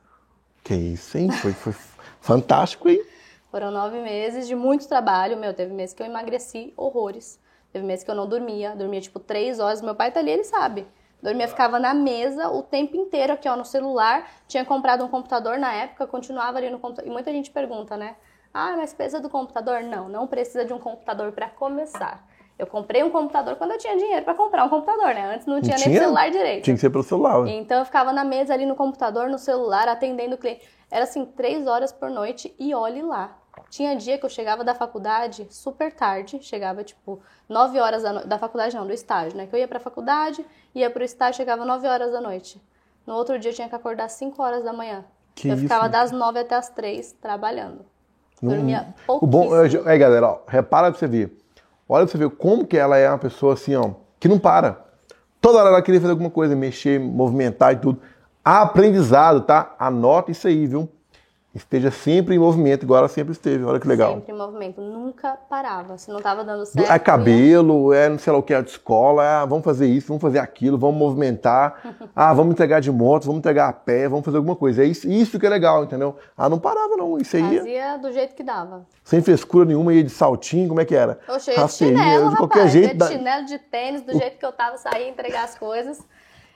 [0.62, 1.30] Que isso, hein?
[1.30, 1.74] Foi, foi
[2.20, 3.04] fantástico, hein?
[3.50, 5.36] Foram nove meses de muito trabalho.
[5.36, 7.38] Meu, teve meses que eu emagreci horrores.
[7.72, 8.74] Teve meses que eu não dormia.
[8.74, 9.82] Dormia tipo três horas.
[9.82, 10.86] Meu pai tá ali, ele sabe.
[11.26, 14.30] Dormia, ficava na mesa o tempo inteiro aqui, ó, no celular.
[14.46, 17.10] Tinha comprado um computador na época, continuava ali no computador.
[17.10, 18.14] E muita gente pergunta, né?
[18.54, 19.82] Ah, mas precisa do computador?
[19.82, 22.24] Não, não precisa de um computador para começar.
[22.56, 25.34] Eu comprei um computador quando eu tinha dinheiro para comprar um computador, né?
[25.34, 26.00] Antes não tinha nem tinha?
[26.00, 26.62] celular direito.
[26.62, 27.42] Tinha que ser pelo celular.
[27.42, 27.50] né?
[27.56, 30.64] Então eu ficava na mesa ali no computador, no celular, atendendo o cliente.
[30.88, 33.36] Era assim, três horas por noite e olhe lá.
[33.70, 38.28] Tinha dia que eu chegava da faculdade super tarde, chegava tipo 9 horas da noite,
[38.28, 39.46] da faculdade não, do estágio, né?
[39.46, 42.60] Que eu ia pra faculdade, ia pro estágio, chegava 9 horas da noite.
[43.06, 45.04] No outro dia eu tinha que acordar 5 horas da manhã.
[45.34, 45.62] Que eu isso?
[45.62, 47.84] ficava das 9 até as 3 trabalhando.
[48.40, 51.38] Dormia O bom, aí galera, ó, repara pra você ver.
[51.88, 54.84] Olha pra você ver como que ela é uma pessoa assim, ó, que não para.
[55.40, 58.00] Toda hora ela queria fazer alguma coisa, mexer, movimentar e tudo.
[58.44, 59.74] Aprendizado, tá?
[59.78, 60.88] Anota isso aí, viu?
[61.56, 63.64] Esteja sempre em movimento, igual ela sempre esteve.
[63.64, 64.14] Olha que legal.
[64.14, 65.96] Sempre em movimento, nunca parava.
[65.96, 66.86] Se não tava dando certo.
[66.88, 69.86] É ia- cabelo, é não sei lá o que, é de escola, é, vamos fazer
[69.86, 74.06] isso, vamos fazer aquilo, vamos movimentar, ah, vamos entregar de moto, vamos entregar a pé,
[74.08, 74.82] vamos fazer alguma coisa.
[74.82, 76.16] É isso, isso que é legal, entendeu?
[76.36, 78.86] Ah, não parava não, isso aí, Fazia do jeito que dava.
[79.02, 81.18] sem frescura nenhuma, ia de saltinho, como é que era?
[81.28, 82.72] Oxe, ia de chinelo, de qualquer rapaz.
[82.72, 82.92] jeito.
[83.02, 85.98] Ia de chinelo, de tênis, do jeito que eu tava, saía entregar as coisas.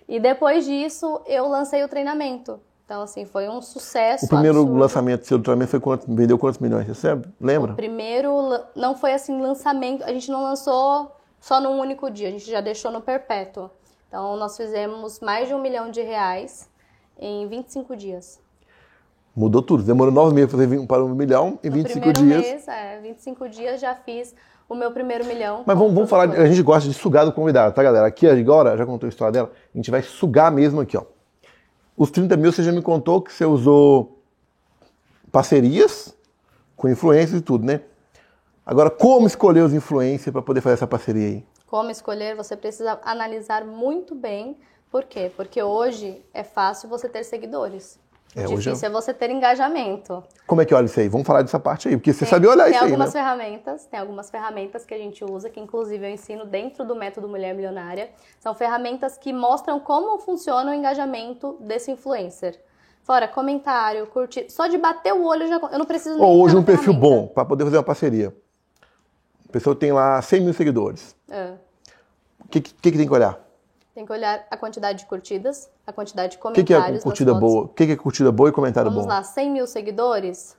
[0.08, 2.60] E depois disso, eu lancei o treinamento.
[2.90, 4.81] Então, assim, foi um sucesso O primeiro absurdo.
[4.81, 6.12] lançamento seu treinamento foi quanto?
[6.12, 6.88] Vendeu quantos milhões?
[6.88, 7.29] Você sabe?
[7.40, 7.70] Lembra?
[7.70, 12.31] O primeiro não foi assim lançamento, a gente não lançou só num único dia, a
[12.33, 13.70] gente já deixou no perpétuo.
[14.09, 16.68] Então nós fizemos mais de um milhão de reais
[17.16, 18.40] em 25 dias.
[19.37, 19.85] Mudou tudo.
[19.85, 22.42] Demorou nove meses para fazer para um milhão em No 25 primeiro dias.
[22.42, 24.35] mês, é, 25 dias já fiz
[24.68, 25.62] o meu primeiro milhão.
[25.64, 28.09] Mas vamos, vamos falar, a gente gosta de sugar do convidado, tá, galera?
[28.09, 31.05] Aqui agora, já contou a história dela, a gente vai sugar mesmo aqui, ó.
[32.00, 34.22] Os 30 mil você já me contou que você usou
[35.30, 36.16] parcerias
[36.74, 37.82] com influências e tudo, né?
[38.64, 41.46] Agora, como escolher os influencers para poder fazer essa parceria aí?
[41.66, 44.56] Como escolher, você precisa analisar muito bem.
[44.90, 45.30] Por quê?
[45.36, 48.00] Porque hoje é fácil você ter seguidores.
[48.34, 50.22] É, hoje Difícil é você ter engajamento.
[50.46, 51.08] Como é que olha isso aí?
[51.08, 52.92] Vamos falar dessa parte aí, porque você sabe olhar tem isso aí, né?
[52.92, 56.94] algumas ferramentas, tem algumas ferramentas que a gente usa, que inclusive eu ensino dentro do
[56.94, 58.10] método Mulher Milionária.
[58.38, 62.60] São ferramentas que mostram como funciona o engajamento desse influencer.
[63.02, 66.40] Fora comentário, curtir, só de bater o olho eu já eu não preciso nem Ou
[66.40, 68.32] hoje um perfil bom para poder fazer uma parceria.
[69.48, 71.16] A pessoa tem lá 100 mil seguidores.
[71.28, 71.54] É.
[72.44, 73.49] O que, que, que tem que olhar?
[74.00, 77.00] Tem que olhar a quantidade de curtidas, a quantidade de O que, que comentários.
[77.00, 77.64] é curtida boa?
[77.64, 79.10] O que, que é curtida boa e comentário Vamos bom?
[79.12, 80.56] lá, 100 mil seguidores,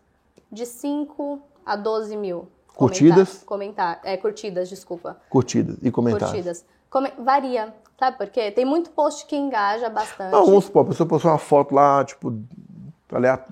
[0.51, 2.47] de 5 a 12 mil.
[2.75, 3.41] Curtidas?
[3.43, 5.17] Comentar, é, curtidas, desculpa.
[5.27, 6.29] Curtidas e comentários.
[6.29, 6.65] Curtidas.
[6.87, 8.51] Come- varia, sabe por quê?
[8.51, 10.31] Tem muito post que engaja bastante.
[10.31, 12.31] Não, vamos supor, a pessoa postou uma foto lá, tipo,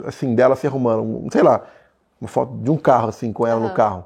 [0.06, 1.64] assim, dela se arrumando, um- sei lá,
[2.22, 3.74] uma foto de um carro, assim, com ela no Aham.
[3.76, 4.06] carro.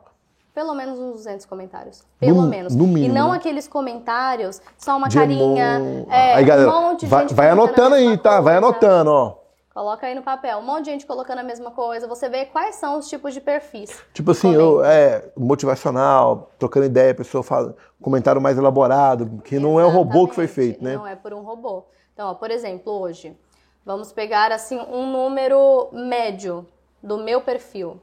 [0.54, 2.04] Pelo menos uns 200 comentários.
[2.20, 2.76] Pelo No- menos.
[2.76, 3.38] no mínimo, e não né?
[3.38, 5.78] aqueles comentários, só uma De carinha.
[5.80, 8.39] emo- é, aí, galera, um monte de vai, gente vai anotando aí, mesma tá?
[8.39, 8.58] Vai coisa.
[8.60, 9.44] anotando, ó.
[9.74, 10.60] Coloca aí no papel.
[10.60, 12.08] Um monte de gente colocando a mesma coisa.
[12.08, 14.00] Você vê quais são os tipos de perfis.
[14.13, 19.80] Tipo assim, eu, é, motivacional, trocando ideia, a pessoa fala, comentário mais elaborado, que não
[19.80, 20.96] é o robô que foi Exatamente, feito, né?
[20.96, 21.86] Não é por um robô.
[22.13, 23.36] Então, ó, por exemplo, hoje,
[23.84, 26.68] vamos pegar assim um número médio
[27.02, 28.00] do meu perfil.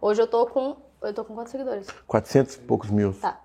[0.00, 0.76] Hoje eu tô com.
[1.00, 1.86] Eu tô com quantos seguidores?
[2.06, 3.14] 400 e poucos mil.
[3.14, 3.40] Tá.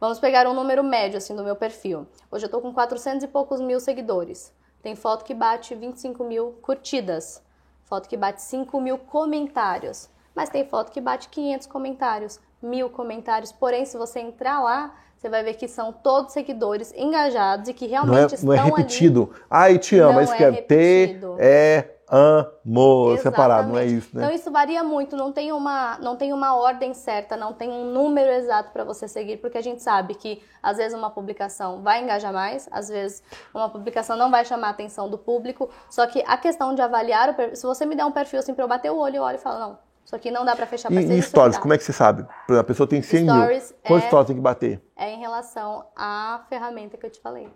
[0.00, 2.06] Vamos pegar um número médio, assim, do meu perfil.
[2.30, 4.52] Hoje eu tô com 400 e poucos mil seguidores.
[4.82, 7.42] Tem foto que bate 25 mil curtidas.
[7.84, 10.08] Foto que bate 5 mil comentários.
[10.34, 13.52] Mas tem foto que bate 500 comentários, mil comentários.
[13.52, 17.86] Porém, se você entrar lá, você vai ver que são todos seguidores engajados e que
[17.86, 19.30] Não é, realmente não é estão repetido.
[19.50, 21.36] Ai, te amo, Não aí é escreve T, repetido.
[21.38, 23.18] E, amo, ali.
[23.18, 24.06] separado, não é Exatamente.
[24.06, 24.24] isso, né?
[24.24, 27.84] Então isso varia muito, não tem uma, não tem uma ordem certa, não tem um
[27.92, 32.02] número exato para você seguir, porque a gente sabe que às vezes uma publicação vai
[32.02, 33.22] engajar mais, às vezes
[33.54, 37.30] uma publicação não vai chamar a atenção do público, só que a questão de avaliar
[37.30, 39.22] o perfil, se você me der um perfil assim para eu bater o olho, eu
[39.22, 41.58] olho e falo, não, isso aqui não dá para fechar E, parceria, e isso stories,
[41.58, 42.26] como é que você sabe?
[42.48, 43.34] A pessoa tem 100 mil.
[43.34, 44.82] Stories Quantos é- stories tem que bater?
[44.96, 47.48] é em relação à ferramenta que eu te falei.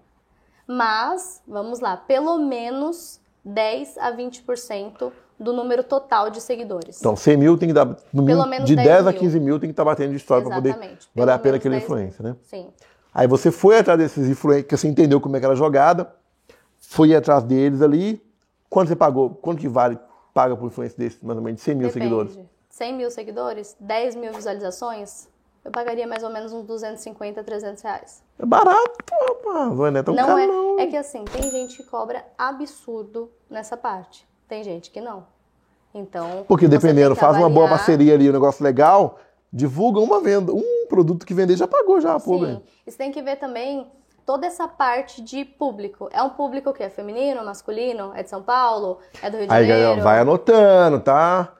[0.66, 6.98] Mas, vamos lá, pelo menos 10 a 20% do número total de seguidores.
[7.00, 9.20] Então, 100 mil tem que dar, no mínimo, de 10 10 a mil.
[9.20, 11.08] 15 mil tem que estar batendo de história para poder Exatamente.
[11.14, 12.36] valer a Pelo pena aquele 10 influência, né?
[12.42, 12.68] Sim.
[13.12, 16.12] Aí você foi atrás desses influencers, que você entendeu como é que era a jogada,
[16.80, 18.22] foi atrás deles ali.
[18.68, 19.30] Quanto você pagou?
[19.30, 19.98] Quanto que vale,
[20.32, 22.04] paga por influência desse, mais ou menos, de 100 mil Depende.
[22.04, 22.38] seguidores?
[22.70, 25.28] 100 mil seguidores, 10 mil visualizações,
[25.64, 28.22] eu pagaria mais ou menos uns 250, 300 reais.
[28.38, 28.98] É barato,
[29.28, 30.78] rapaz, não é tão não caro é, não.
[30.78, 34.28] é que assim, tem gente que cobra absurdo nessa parte.
[34.46, 35.26] Tem gente que não.
[35.94, 36.44] Então.
[36.46, 39.18] Porque dependendo, faz uma boa parceria ali, um negócio legal,
[39.52, 42.60] divulga uma venda, um produto que vender já pagou já, pô, Sim.
[42.86, 43.86] E você tem que ver também
[44.26, 46.08] toda essa parte de público.
[46.12, 49.52] É um público que é feminino, masculino, é de São Paulo, é do Rio de
[49.52, 49.82] Aí, Janeiro.
[49.88, 51.52] galera, vai anotando, tá?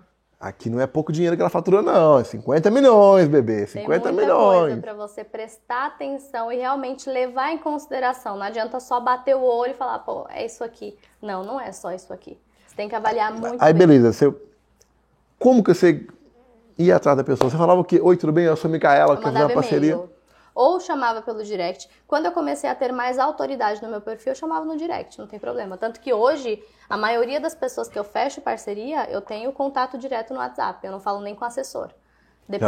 [0.45, 2.19] Aqui não é pouco dinheiro que ela fatura, não.
[2.19, 3.65] É 50 milhões, bebê.
[3.65, 4.61] Tem 50 muita milhões.
[4.61, 8.37] coisa para você prestar atenção e realmente levar em consideração.
[8.37, 10.99] Não adianta só bater o olho e falar, pô, é isso aqui.
[11.23, 12.37] Não, não é só isso aqui.
[12.67, 13.87] Você tem que avaliar muito Aí, bem.
[13.87, 14.13] beleza.
[14.13, 14.35] Você...
[15.39, 16.07] Como que você
[16.77, 17.49] ir atrás da pessoa?
[17.49, 17.99] Você falava o quê?
[18.03, 18.45] Oi, tudo bem?
[18.45, 19.93] Eu sou a Micaela, Eu quero fazer uma parceria.
[19.93, 20.11] e-mail.
[20.55, 21.89] Ou chamava pelo direct.
[22.07, 25.27] Quando eu comecei a ter mais autoridade no meu perfil, eu chamava no direct, não
[25.27, 25.77] tem problema.
[25.77, 30.33] Tanto que hoje, a maioria das pessoas que eu fecho parceria, eu tenho contato direto
[30.33, 30.87] no WhatsApp.
[30.87, 31.91] Eu não falo nem com assessor.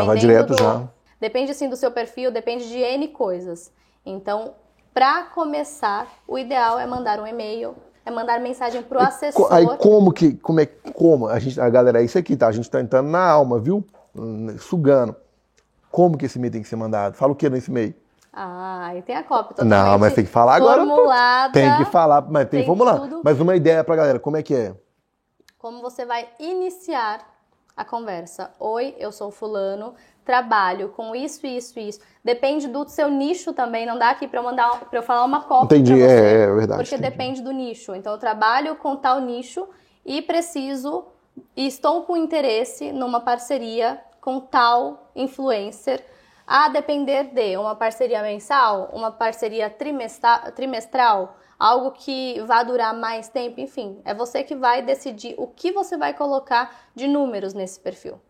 [0.06, 0.88] vai direto do, já.
[1.20, 3.72] Depende sim do seu perfil, depende de N coisas.
[4.04, 4.54] Então,
[4.92, 9.52] para começar, o ideal é mandar um e-mail, é mandar mensagem pro assessor.
[9.52, 11.28] Aí como que, como é, como?
[11.28, 12.48] A, gente, a galera, é isso aqui, tá?
[12.48, 13.84] A gente tá entrando na alma, viu?
[14.14, 15.14] Hum, Sugando.
[15.96, 17.14] Como que esse e-mail tem que ser mandado?
[17.16, 17.94] Fala o que nesse e-mail?
[18.30, 20.84] Ah, e tem a cópia Não, totalmente mas tem que falar agora.
[20.84, 21.52] formulada.
[21.54, 23.00] Tem que falar, mas tem, vamos lá.
[23.00, 23.22] tudo.
[23.24, 24.74] Mas uma ideia pra galera, como é que é?
[25.56, 27.20] como você vai iniciar
[27.74, 28.50] a conversa.
[28.60, 31.98] Oi, eu sou fulano, trabalho com isso, isso, isso.
[32.22, 35.44] Depende do seu nicho também, não dá aqui para eu mandar para eu falar uma
[35.44, 37.10] cópia Entendi, pra você, é, é verdade, Porque entendi.
[37.10, 37.94] depende do nicho.
[37.94, 39.66] Então eu trabalho com tal nicho
[40.04, 41.06] e preciso
[41.56, 46.02] e estou com interesse numa parceria com tal influencer.
[46.44, 53.28] A depender de uma parceria mensal, uma parceria trimestra- trimestral, algo que vá durar mais
[53.28, 54.00] tempo, enfim.
[54.04, 58.20] É você que vai decidir o que você vai colocar de números nesse perfil.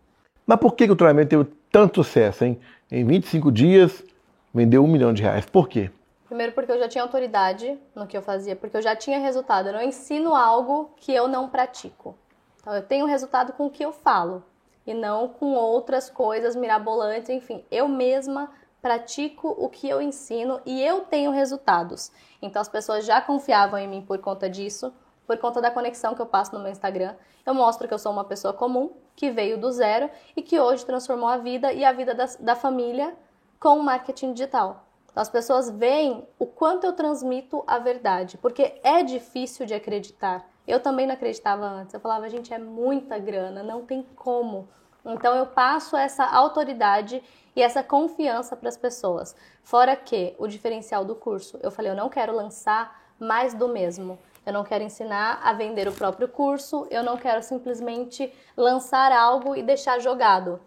[0.47, 2.61] Mas por que, que o treinamento teve tanto sucesso, hein?
[2.91, 4.05] Em 25 dias,
[4.53, 5.47] vendeu um milhão de reais.
[5.47, 5.91] Por quê?
[6.27, 9.69] Primeiro porque eu já tinha autoridade no que eu fazia, porque eu já tinha resultado.
[9.69, 12.15] Eu não ensino algo que eu não pratico.
[12.61, 14.45] Então eu tenho resultado com o que eu falo
[14.87, 17.65] e não com outras coisas mirabolantes, enfim.
[17.71, 22.13] Eu mesma pratico o que eu ensino e eu tenho resultados.
[22.41, 24.93] Então as pessoas já confiavam em mim por conta disso,
[25.27, 27.17] por conta da conexão que eu passo no meu Instagram.
[27.45, 30.87] Eu mostro que eu sou uma pessoa comum, que veio do zero e que hoje
[30.87, 33.17] transformou a vida e a vida da, da família
[33.59, 34.85] com o marketing digital.
[35.11, 40.47] Então, as pessoas veem o quanto eu transmito a verdade, porque é difícil de acreditar.
[40.67, 41.95] Eu também não acreditava antes.
[41.95, 44.69] Eu falava, gente, é muita grana, não tem como.
[45.05, 47.23] Então eu passo essa autoridade
[47.55, 49.37] e essa confiança para as pessoas.
[49.63, 54.19] Fora que o diferencial do curso, eu falei, eu não quero lançar mais do mesmo.
[54.45, 59.57] Eu não quero ensinar a vender o próprio curso, eu não quero simplesmente lançar algo
[59.57, 60.61] e deixar jogado.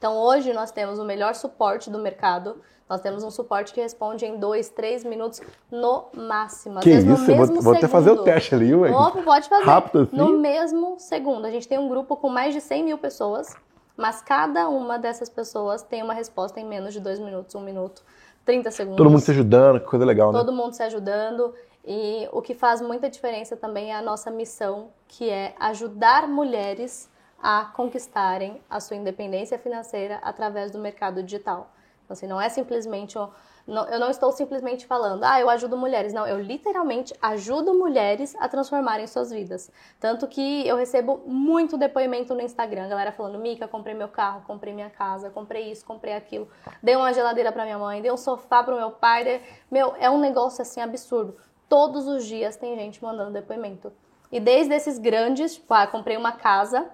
[0.00, 2.56] Então hoje nós temos o melhor suporte do mercado.
[2.88, 6.78] Nós temos um suporte que responde em dois, três minutos no máximo.
[6.78, 7.26] Às que vezes no isso?
[7.26, 8.90] Vou, mesmo vou até fazer o teste ali, ué.
[8.90, 9.64] Opa, pode fazer.
[9.66, 10.16] Rápido assim?
[10.16, 11.44] No mesmo segundo.
[11.44, 13.54] A gente tem um grupo com mais de 100 mil pessoas,
[13.94, 18.02] mas cada uma dessas pessoas tem uma resposta em menos de dois minutos, um minuto,
[18.46, 18.96] 30 segundos.
[18.96, 20.38] Todo mundo se ajudando, que coisa legal, né?
[20.38, 21.52] Todo mundo se ajudando.
[21.84, 27.09] E o que faz muita diferença também é a nossa missão, que é ajudar mulheres
[27.42, 31.70] a conquistarem a sua independência financeira através do mercado digital.
[32.04, 33.18] Então, assim, não é simplesmente.
[33.18, 33.28] um-
[33.66, 36.12] não- eu não estou simplesmente falando, ah, eu ajudo mulheres.
[36.12, 39.70] Não, eu literalmente ajudo mulheres a transformarem suas vidas.
[40.00, 44.74] Tanto que eu recebo muito depoimento no Instagram, galera falando, Mica, comprei meu carro, comprei
[44.74, 46.48] minha casa, comprei isso, comprei aquilo,
[46.82, 49.22] dei uma geladeira para minha mãe, dei um sofá para o meu pai.
[49.22, 51.36] dei- Meu, é um negócio assim absurdo.
[51.68, 53.92] Todos os dias tem gente mandando depoimento.
[54.32, 56.90] E desde esses grandes, tipo, ah, comprei uma casa,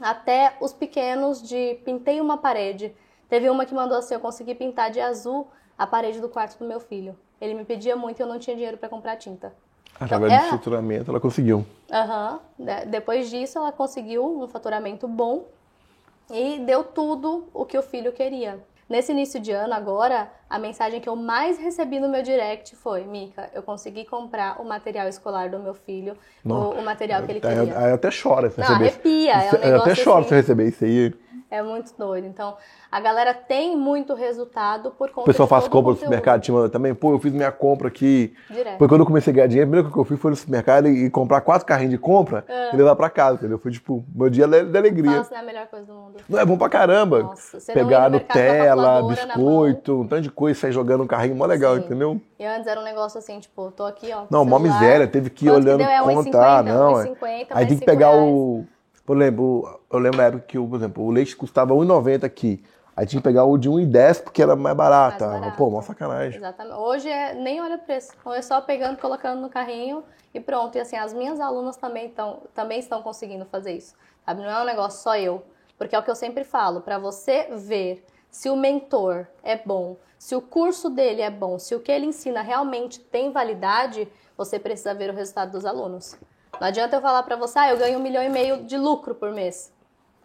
[0.00, 2.94] até os pequenos de pintei uma parede.
[3.28, 6.64] Teve uma que mandou assim, eu consegui pintar de azul a parede do quarto do
[6.64, 7.16] meu filho.
[7.40, 9.54] Ele me pedia muito e eu não tinha dinheiro para comprar tinta.
[9.98, 11.64] Através é- do estruturamento, ela conseguiu.
[11.90, 12.40] Aham.
[12.58, 15.44] De- Depois disso, ela conseguiu um faturamento bom
[16.30, 18.58] e deu tudo o que o filho queria.
[18.90, 23.04] Nesse início de ano, agora, a mensagem que eu mais recebi no meu direct foi:
[23.04, 27.40] Mica, eu consegui comprar o material escolar do meu filho, o, o material que ele
[27.40, 27.78] queria.
[27.78, 28.10] aí até
[28.50, 28.88] se Não, receber.
[28.88, 30.28] arrepia, é um Isso- Eu até negócio choro assim.
[30.28, 31.14] se eu receber isso aí.
[31.50, 32.26] É muito doido.
[32.26, 32.56] Então,
[32.92, 36.68] a galera tem muito resultado por conta O pessoal faz compra no supermercado, te manda
[36.68, 36.94] também.
[36.94, 38.32] Pô, eu fiz minha compra aqui.
[38.48, 38.78] Direto.
[38.78, 40.36] Foi quando eu comecei a ganhar dinheiro, a primeira coisa que eu fiz foi no
[40.36, 42.72] supermercado e, comprar quatro carrinhos de compra É.
[42.72, 43.58] e levar pra casa, entendeu?
[43.58, 45.10] Foi tipo, meu dia de de alegria.
[45.10, 46.16] Nossa, não é a melhor coisa do mundo.
[46.28, 47.22] Não é bom pra caramba.
[47.24, 51.34] Nossa, você não Pegar a Nutella, biscoito, um tanto de coisa, sair jogando um carrinho,
[51.34, 51.80] mó legal, Sim.
[51.80, 52.20] entendeu?
[52.38, 54.22] E antes era um negócio assim, tipo, tô aqui, ó.
[54.30, 55.88] Não, mó miséria, teve que ir olhando deu?
[55.88, 57.00] É contar, 1,50, não.
[57.00, 57.04] é.
[57.06, 58.24] 1,50, Aí tem que pegar reais.
[58.24, 58.64] o.
[59.10, 62.62] Por exemplo, eu lembro na época que, o, por exemplo, o leite custava 1,90 aqui.
[62.94, 65.24] Aí tinha que pegar o de 1,10 porque era mais barato.
[65.24, 65.58] Mais barato.
[65.58, 66.38] Pô, mó sacanagem.
[66.38, 66.76] Exatamente.
[66.76, 68.12] Hoje é, nem olha o preço.
[68.20, 70.78] Então é só pegando, colocando no carrinho e pronto.
[70.78, 73.96] E assim, as minhas alunas também, tão, também estão conseguindo fazer isso.
[74.24, 74.42] Sabe?
[74.42, 75.42] Não é um negócio só eu.
[75.76, 79.96] Porque é o que eu sempre falo, para você ver se o mentor é bom,
[80.20, 84.56] se o curso dele é bom, se o que ele ensina realmente tem validade, você
[84.56, 86.16] precisa ver o resultado dos alunos.
[86.60, 89.14] Não adianta eu falar para você, ah, eu ganho um milhão e meio de lucro
[89.14, 89.72] por mês.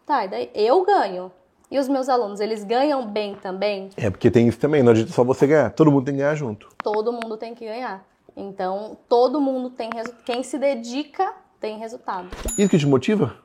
[0.05, 1.31] Tá, e daí eu ganho.
[1.71, 3.89] E os meus alunos, eles ganham bem também?
[3.95, 5.71] É porque tem isso também, não adianta só você ganhar.
[5.71, 6.69] Todo mundo tem que ganhar junto.
[6.83, 8.05] todo mundo tem que ganhar.
[8.35, 10.23] Então, todo mundo tem resultado.
[10.25, 12.27] Quem se dedica tem resultado.
[12.57, 13.37] Isso que te motiva?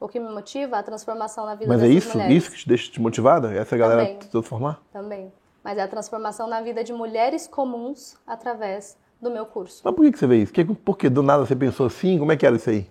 [0.00, 0.78] O que me motiva?
[0.78, 2.16] A transformação na vida Mas é isso?
[2.16, 2.44] mulheres.
[2.44, 3.52] Isso que te deixa te motivada?
[3.52, 4.18] Essa galera Também.
[4.18, 4.80] te transformar?
[4.90, 5.30] Também.
[5.62, 9.82] Mas é a transformação na vida de mulheres comuns através do meu curso.
[9.84, 10.52] Mas por que, que você vê isso?
[10.52, 12.18] Que, por que do nada você pensou assim?
[12.18, 12.88] Como é que era isso aí?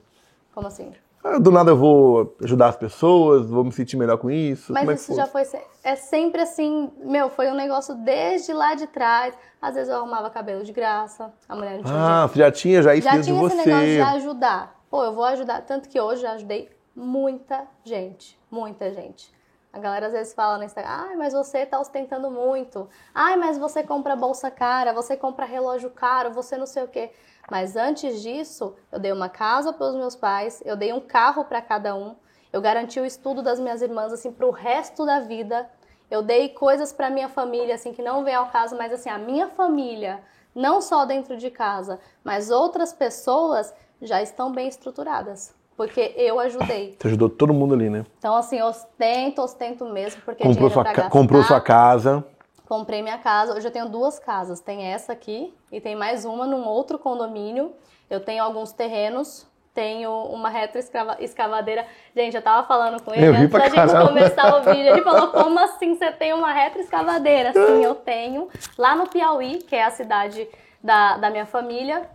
[0.53, 0.91] Como assim?
[1.23, 4.71] Ah, do nada eu vou ajudar as pessoas, vou me sentir melhor com isso.
[4.71, 5.43] Mas é isso já foi.
[5.83, 9.33] É sempre assim, meu, foi um negócio desde lá de trás.
[9.61, 12.81] Às vezes eu arrumava cabelo de graça, a mulher não tinha Ah, você já tinha
[12.81, 13.55] já isso já tinha esse você.
[13.65, 14.75] negócio de ajudar.
[14.89, 15.61] Pô, eu vou ajudar.
[15.61, 18.39] Tanto que hoje já ajudei muita gente.
[18.49, 19.29] Muita gente.
[19.71, 22.89] A galera às vezes fala no Instagram, ai, mas você tá ostentando muito.
[23.13, 27.11] Ai, mas você compra bolsa cara, você compra relógio caro, você não sei o quê.
[27.49, 31.45] Mas antes disso, eu dei uma casa para os meus pais, eu dei um carro
[31.45, 32.15] para cada um,
[32.51, 35.69] eu garanti o estudo das minhas irmãs, assim, pro resto da vida.
[36.09, 39.17] Eu dei coisas para minha família, assim, que não vem ao caso, mas assim, a
[39.17, 40.23] minha família,
[40.55, 45.53] não só dentro de casa, mas outras pessoas já estão bem estruturadas.
[45.77, 46.95] Porque eu ajudei.
[46.99, 48.03] Você ajudou todo mundo ali, né?
[48.17, 51.09] Então, assim, ostento, ostento mesmo, porque Comprou dinheiro sua, gastar.
[51.09, 52.25] comprou sua casa.
[52.67, 53.53] Comprei minha casa.
[53.53, 54.59] Hoje eu tenho duas casas.
[54.59, 57.71] Tem essa aqui e tem mais uma num outro condomínio.
[58.09, 59.45] Eu tenho alguns terrenos.
[59.73, 61.85] Tenho uma retroescavadeira.
[62.15, 64.07] Gente, eu tava falando com ele Eu antes da gente caramba.
[64.07, 64.91] começar o vídeo.
[64.91, 67.53] Ele falou: Como assim você tem uma retroescavadeira?
[67.53, 68.49] Sim, eu tenho.
[68.75, 70.47] Lá no Piauí, que é a cidade
[70.83, 72.09] da, da minha família.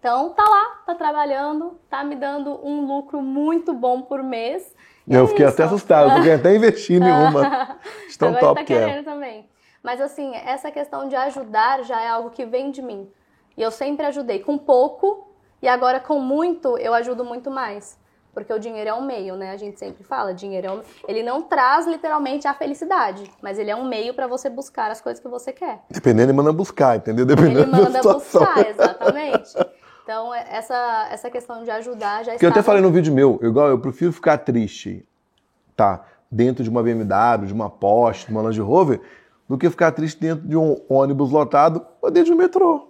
[0.00, 4.74] Então, tá lá, tá trabalhando, tá me dando um lucro muito bom por mês.
[5.06, 5.54] Eu é fiquei isso.
[5.54, 7.78] até assustado, porque até investindo em uma.
[8.08, 8.86] De Tão Agora top tá que é.
[8.86, 9.46] querendo também.
[9.82, 13.10] Mas assim, essa questão de ajudar já é algo que vem de mim.
[13.56, 17.98] E eu sempre ajudei com pouco e agora com muito eu ajudo muito mais.
[18.32, 19.50] Porque o dinheiro é um meio, né?
[19.50, 20.82] A gente sempre fala, dinheiro é um...
[21.08, 25.00] ele não traz literalmente a felicidade, mas ele é um meio para você buscar as
[25.00, 25.80] coisas que você quer.
[25.90, 27.26] Dependendo, ele manda buscar, entendeu?
[27.26, 28.44] Dependendo Ele da manda situação.
[28.44, 29.52] buscar, exatamente.
[30.10, 33.38] Então, é- essa, essa questão de ajudar já Porque eu até falei no vídeo meu,
[33.40, 35.06] eu, igual, eu prefiro ficar triste,
[35.76, 36.04] tá?
[36.28, 39.00] Dentro de uma BMW, de uma Porsche, de uma Land Rover,
[39.48, 42.88] do que ficar triste dentro de um ônibus lotado ou dentro de um metrô.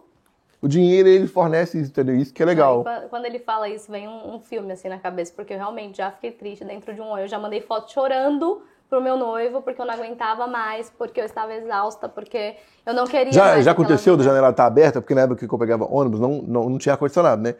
[0.63, 2.17] O dinheiro, ele fornece isso, entendeu?
[2.17, 2.85] Isso que é legal.
[2.85, 5.99] Qua- Quando ele fala isso, vem um, um filme assim na cabeça, porque eu realmente
[5.99, 7.21] já fiquei triste dentro de um ônibus.
[7.25, 11.25] Eu já mandei foto chorando pro meu noivo, porque eu não aguentava mais, porque eu
[11.25, 15.23] estava exausta, porque eu não queria Já, já aconteceu da janela estar aberta, porque na
[15.23, 17.55] época que eu pegava ônibus não, não, não tinha ar-condicionado, né?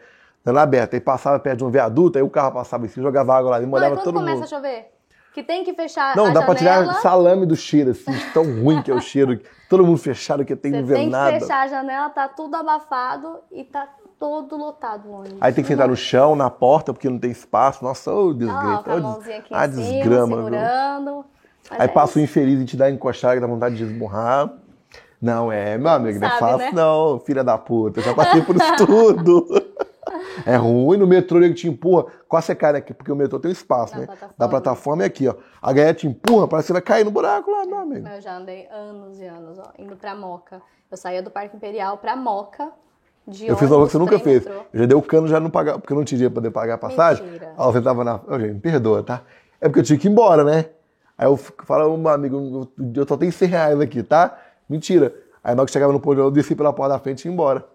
[0.45, 3.51] Janela aberta, aí passava perto de um viaduto, aí o carro passava assim, jogava água
[3.51, 4.43] lá e Não, e molhava quando todo começa mundo.
[4.43, 4.91] a chover?
[5.33, 8.81] Que tem que fechar Não, dá pra janela, tirar salame do cheiro, assim, tão ruim
[8.81, 9.39] que é o cheiro.
[9.69, 11.39] Todo mundo fechado, que tem não ver tem que nada.
[11.39, 13.87] fechar a janela, tá tudo abafado e tá
[14.21, 15.39] todo lotado o ônibus.
[15.41, 17.83] Aí tem que sentar no chão, na porta, porque não tem espaço.
[17.83, 18.83] Nossa, ô Ah, desgraça.
[18.83, 21.25] com a mãozinha aqui Ah, em cima, desgrama, segurando.
[21.71, 24.53] Aí é passa o infeliz e te dá que dá vontade de esmurrar.
[25.19, 26.71] Não, é, meu amigo, não é fácil, né?
[26.71, 27.99] não, filha da puta.
[27.99, 29.47] Eu já passei por isso tudo.
[30.45, 32.05] É ruim no metrô, ele te empurra.
[32.27, 34.05] Quase você cai aqui, porque o metrô tem um espaço, Na né?
[34.05, 34.35] plataforma.
[34.37, 35.35] Da plataforma é aqui, ó.
[35.61, 38.07] A galera te empurra, parece que você vai cair no buraco lá, meu amigo.
[38.07, 40.61] Eu já andei anos e anos, ó, indo pra Moca.
[40.89, 42.71] Eu saía do Parque Imperial pra Moca.
[43.27, 44.45] De Eu fiz uma coisa que você nunca fez.
[44.45, 46.51] Eu já dei o cano, já não pagava, porque eu não tinha dinheiro pra poder
[46.51, 47.23] pagar a passagem.
[47.25, 47.53] Mentira.
[47.57, 48.19] Ó, você tava na.
[48.27, 49.21] Ô, gente, me perdoa, tá?
[49.59, 50.65] É porque eu tinha que ir embora, né?
[51.17, 54.37] Aí eu falo, meu amigo, eu eu só tenho 100 reais aqui, tá?
[54.67, 55.13] Mentira.
[55.43, 57.33] Aí na hora que chegava no ponto, eu desci pela porta da frente e ia
[57.33, 57.65] embora.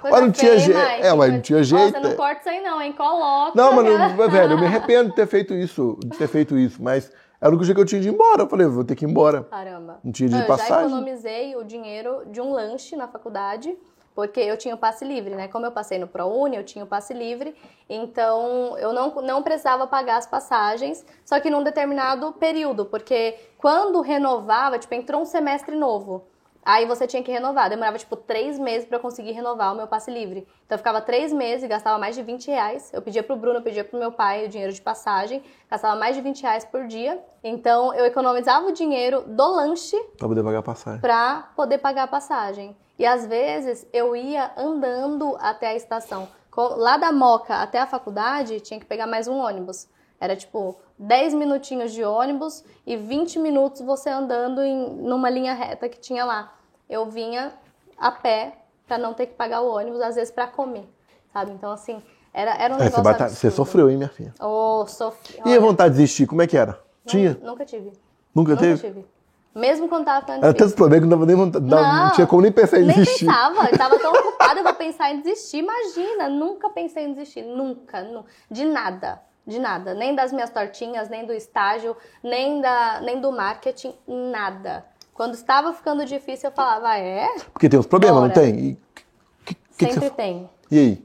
[0.00, 0.78] Coisa Mas não tinha jeito.
[0.78, 2.92] É, mas não tinha Ó, jeito, Você não corta isso aí não, hein?
[2.92, 3.52] Coloca.
[3.54, 6.82] Não, mas, não, velho, eu me arrependo de ter feito isso, de ter feito isso,
[6.82, 7.10] mas
[7.40, 8.42] era o único jeito que eu tinha de ir embora.
[8.42, 9.44] Eu falei, vou ter que ir embora.
[9.44, 9.98] Caramba.
[10.02, 10.86] Não tinha de eu já passagem.
[10.86, 13.76] economizei o dinheiro de um lanche na faculdade,
[14.14, 15.48] porque eu tinha o passe livre, né?
[15.48, 17.54] Como eu passei no ProUni, eu tinha o passe livre,
[17.88, 24.00] então eu não, não precisava pagar as passagens, só que num determinado período, porque quando
[24.00, 26.24] renovava, tipo, entrou um semestre novo.
[26.66, 27.68] Aí você tinha que renovar.
[27.68, 30.48] Demorava, tipo, três meses eu conseguir renovar o meu passe livre.
[30.64, 32.90] Então eu ficava três meses e gastava mais de 20 reais.
[32.90, 35.42] Eu pedia pro Bruno, eu pedia pro meu pai o dinheiro de passagem.
[35.70, 37.22] Gastava mais de 20 reais por dia.
[37.42, 41.00] Então eu economizava o dinheiro do lanche Pra poder pagar a passagem.
[41.02, 42.74] pra poder pagar a passagem.
[42.98, 46.28] E às vezes eu ia andando até a estação.
[46.76, 49.88] Lá da Moca até a faculdade, tinha que pegar mais um ônibus.
[50.20, 55.88] Era tipo 10 minutinhos de ônibus e 20 minutos você andando em, numa linha reta
[55.88, 56.54] que tinha lá.
[56.88, 57.52] Eu vinha
[57.98, 60.88] a pé pra não ter que pagar o ônibus, às vezes pra comer,
[61.32, 61.50] sabe?
[61.50, 62.00] Então assim,
[62.32, 63.54] era, era um É, você, negócio bata- você absurdo.
[63.56, 64.32] sofreu, hein, minha filha?
[64.40, 65.40] Ô, sofri.
[65.44, 66.72] E a vontade de desistir, como é que era?
[66.72, 66.78] nu-
[67.10, 67.36] Tinha?
[67.42, 67.92] Nunca tive.
[68.34, 68.80] Nunca, Nunca teve?
[68.80, 69.06] tive.
[69.54, 70.58] Mesmo quando tava ficando Era difícil.
[70.58, 71.60] tantos problemas que não nem não, não
[72.06, 73.26] Não, tinha como nem pensar em Nem desistir.
[73.26, 75.58] pensava, eu tava tão ocupada pra pensar em desistir.
[75.58, 81.08] Imagina, nunca pensei em desistir, nunca, nu- de nada, de nada, nem das minhas tortinhas,
[81.08, 84.84] nem do estágio, nem da, nem do marketing, nada.
[85.12, 88.40] Quando estava ficando difícil, eu falava, "Ah, é, Porque tem uns problemas, não Bora.
[88.40, 88.54] tem?
[88.58, 89.04] E, que-
[89.44, 90.50] que- que sempre você- tem.
[90.70, 91.04] e aí?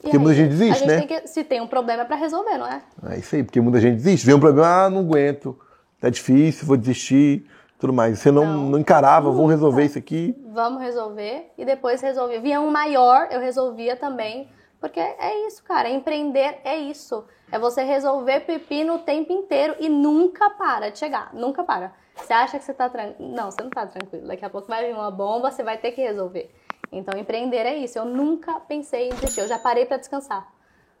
[0.00, 0.98] Porque aí, muita gente desiste, gente né?
[0.98, 2.80] tem que, se tem um problema é pra resolver, não é?
[3.10, 4.24] É isso aí, porque muita gente desiste.
[4.24, 5.58] Vê um problema, ah, não aguento,
[6.00, 7.44] tá difícil, vou desistir,
[7.80, 8.18] tudo mais.
[8.18, 8.70] Você não, Não.
[8.70, 10.36] não encarava, vamos resolver isso aqui.
[10.52, 12.38] Vamos resolver e depois resolver.
[12.40, 14.48] Vinha um maior, eu resolvia também.
[14.78, 15.88] Porque é isso, cara.
[15.88, 17.24] Empreender é isso.
[17.50, 21.34] É você resolver pepino o tempo inteiro e nunca para de chegar.
[21.34, 21.92] Nunca para.
[22.14, 23.32] Você acha que você tá tranquilo?
[23.34, 24.26] Não, você não tá tranquilo.
[24.26, 26.50] Daqui a pouco vai vir uma bomba, você vai ter que resolver.
[26.92, 27.98] Então, empreender é isso.
[27.98, 29.40] Eu nunca pensei em desistir.
[29.40, 30.46] Eu já parei pra descansar.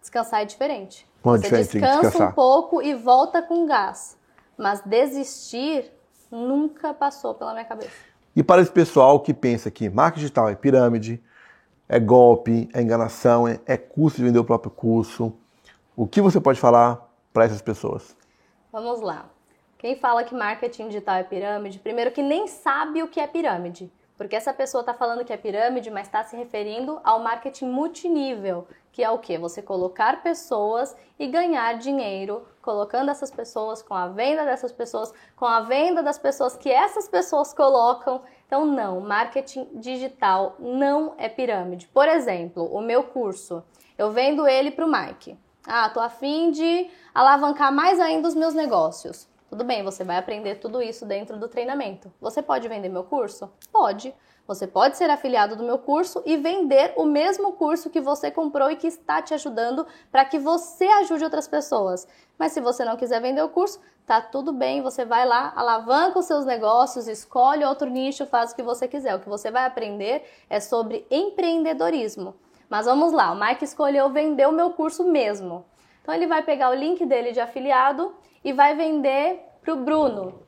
[0.00, 1.06] Descansar é diferente.
[1.18, 2.28] É você diferente descansa descansar?
[2.30, 4.18] um pouco e volta com gás.
[4.56, 5.90] Mas desistir
[6.30, 7.90] nunca passou pela minha cabeça.
[8.34, 11.22] E para esse pessoal que pensa que marketing digital é pirâmide,
[11.88, 15.32] é golpe, é enganação, é, é custo de vender o próprio curso,
[15.96, 18.16] o que você pode falar para essas pessoas?
[18.72, 19.28] Vamos lá.
[19.76, 23.90] Quem fala que marketing digital é pirâmide, primeiro que nem sabe o que é pirâmide.
[24.20, 28.68] Porque essa pessoa está falando que é pirâmide, mas está se referindo ao marketing multinível,
[28.92, 29.38] que é o quê?
[29.38, 35.46] Você colocar pessoas e ganhar dinheiro, colocando essas pessoas, com a venda dessas pessoas, com
[35.46, 38.20] a venda das pessoas que essas pessoas colocam.
[38.46, 41.88] Então, não, marketing digital não é pirâmide.
[41.88, 43.64] Por exemplo, o meu curso,
[43.96, 45.38] eu vendo ele para o Mike.
[45.66, 49.29] Ah, tô afim de alavancar mais ainda os meus negócios.
[49.50, 52.08] Tudo bem, você vai aprender tudo isso dentro do treinamento.
[52.20, 53.50] Você pode vender meu curso?
[53.72, 54.14] Pode.
[54.46, 58.70] Você pode ser afiliado do meu curso e vender o mesmo curso que você comprou
[58.70, 62.06] e que está te ajudando para que você ajude outras pessoas.
[62.38, 66.20] Mas se você não quiser vender o curso, tá tudo bem, você vai lá, alavanca
[66.20, 69.16] os seus negócios, escolhe outro nicho, faz o que você quiser.
[69.16, 72.36] O que você vai aprender é sobre empreendedorismo.
[72.68, 75.64] Mas vamos lá, o Mike escolheu vender o meu curso mesmo.
[76.02, 78.14] Então ele vai pegar o link dele de afiliado
[78.44, 80.40] e vai vender para o Bruno.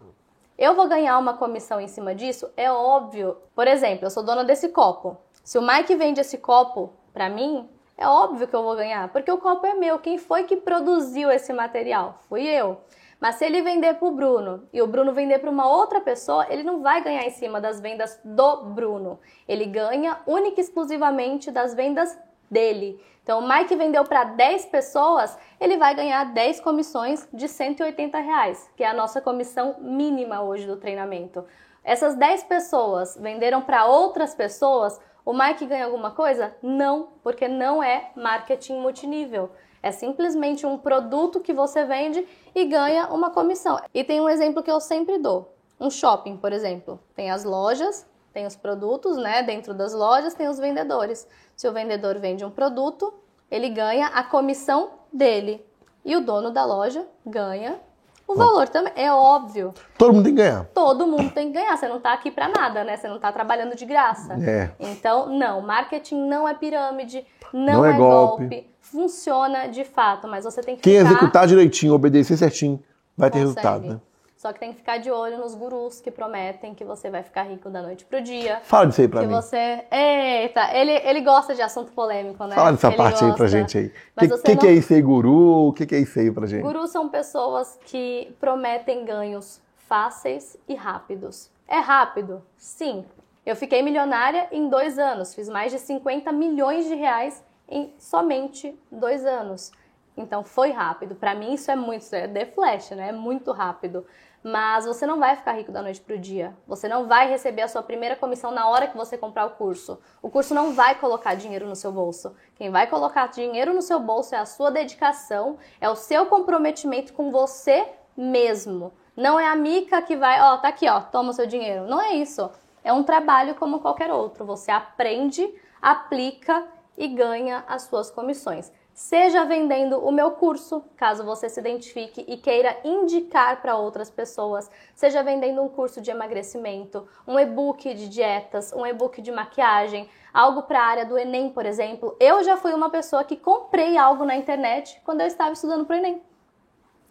[0.59, 2.51] Eu vou ganhar uma comissão em cima disso?
[2.57, 3.37] É óbvio.
[3.55, 5.17] Por exemplo, eu sou dona desse copo.
[5.43, 9.31] Se o Mike vende esse copo para mim, é óbvio que eu vou ganhar, porque
[9.31, 9.99] o copo é meu.
[9.99, 12.19] Quem foi que produziu esse material?
[12.29, 12.79] Fui eu.
[13.21, 16.47] Mas se ele vender para o Bruno e o Bruno vender para uma outra pessoa,
[16.51, 19.21] ele não vai ganhar em cima das vendas do Bruno.
[19.47, 22.19] Ele ganha única e exclusivamente das vendas
[22.53, 23.01] dele.
[23.23, 28.69] Então, o Mike vendeu para 10 pessoas, ele vai ganhar 10 comissões de 180 reais,
[28.77, 31.45] que é a nossa comissão mínima hoje do treinamento.
[31.83, 36.55] Essas 10 pessoas venderam para outras pessoas, o Mike ganha alguma coisa?
[36.61, 39.51] Não, porque não é marketing multinível.
[39.81, 43.81] É simplesmente um produto que você vende e ganha uma comissão.
[43.95, 45.55] E tem um exemplo que eu sempre dou.
[45.79, 47.01] Um shopping, por exemplo.
[47.15, 49.43] Tem as lojas, tem os produtos, né?
[49.43, 51.27] Dentro das lojas tem os vendedores.
[51.57, 53.13] Se o vendedor vende um produto,
[53.51, 55.65] ele ganha a comissão dele.
[56.05, 57.79] E o dono da loja ganha
[58.27, 58.93] o valor também.
[58.97, 59.73] É óbvio.
[59.99, 60.65] Todo mundo tem que ganhar.
[60.75, 61.77] Todo mundo tem que ganhar.
[61.77, 62.97] Você não tá aqui para nada, né?
[62.97, 64.35] Você não tá trabalhando de graça.
[64.43, 64.71] É.
[64.81, 68.43] Então, não, marketing não é pirâmide, não, Não é é, golpe.
[68.43, 68.71] golpe.
[68.81, 71.11] Funciona de fato, mas você tem que Quem ficar...
[71.11, 72.83] executar direitinho, obedecer certinho,
[73.17, 73.61] vai ter consegue.
[73.61, 74.01] resultado, né?
[74.43, 77.45] Só que tem que ficar de olho nos gurus que prometem que você vai ficar
[77.45, 78.59] rico da noite pro dia.
[78.65, 79.33] Fala disso aí pra que mim.
[79.35, 79.85] você.
[79.89, 82.57] Eita, ele, ele gosta de assunto polêmico, né?
[82.57, 83.47] Fala dessa Ele parte aí pra gosta.
[83.47, 83.85] gente aí.
[83.87, 85.69] O que, que, que não- é isso aí, guru?
[85.69, 86.61] O que, que é isso aí pra gente?
[86.63, 91.49] Gurus são pessoas que prometem ganhos fáceis e rápidos.
[91.69, 92.43] É rápido?
[92.57, 93.05] Sim.
[93.47, 95.37] Eu fiquei milionária em dois anos.
[95.37, 99.71] Fiz mais de 50 milhões de reais em somente dois anos.
[100.17, 101.15] Então foi rápido.
[101.15, 103.11] Pra mim isso é muito, é The Flash, né?
[103.11, 104.05] É muito rápido.
[104.43, 106.57] Mas você não vai ficar rico da noite pro dia.
[106.67, 110.01] Você não vai receber a sua primeira comissão na hora que você comprar o curso.
[110.21, 112.35] O curso não vai colocar dinheiro no seu bolso.
[112.57, 117.13] Quem vai colocar dinheiro no seu bolso é a sua dedicação, é o seu comprometimento
[117.13, 117.87] com você
[118.17, 118.93] mesmo.
[119.17, 121.87] Não é a mica que vai, ó, tá aqui, ó, toma o seu dinheiro.
[121.87, 122.51] Não é isso.
[122.83, 124.45] É um trabalho como qualquer outro.
[124.45, 125.49] Você aprende,
[125.81, 126.67] aplica
[126.99, 128.73] e ganha as suas comissões.
[128.95, 134.71] Seja vendendo o meu curso, caso você se identifique e queira indicar para outras pessoas,
[134.95, 140.63] seja vendendo um curso de emagrecimento, um e-book de dietas, um e-book de maquiagem, algo
[140.65, 142.15] para a área do Enem, por exemplo.
[142.21, 145.97] Eu já fui uma pessoa que comprei algo na internet quando eu estava estudando para
[145.97, 146.23] o Enem.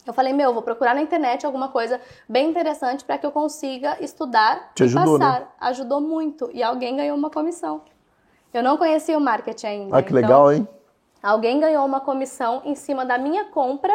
[0.06, 3.98] Eu falei, meu, vou procurar na internet alguma coisa bem interessante para que eu consiga
[4.04, 5.26] estudar Te e ajudou, né?
[5.26, 5.56] passar.
[5.60, 7.82] Ajudou muito e alguém ganhou uma comissão.
[8.54, 9.98] Eu não conhecia o marketing ainda.
[9.98, 10.68] Ah, que então- legal, hein?
[11.22, 13.94] Alguém ganhou uma comissão em cima da minha compra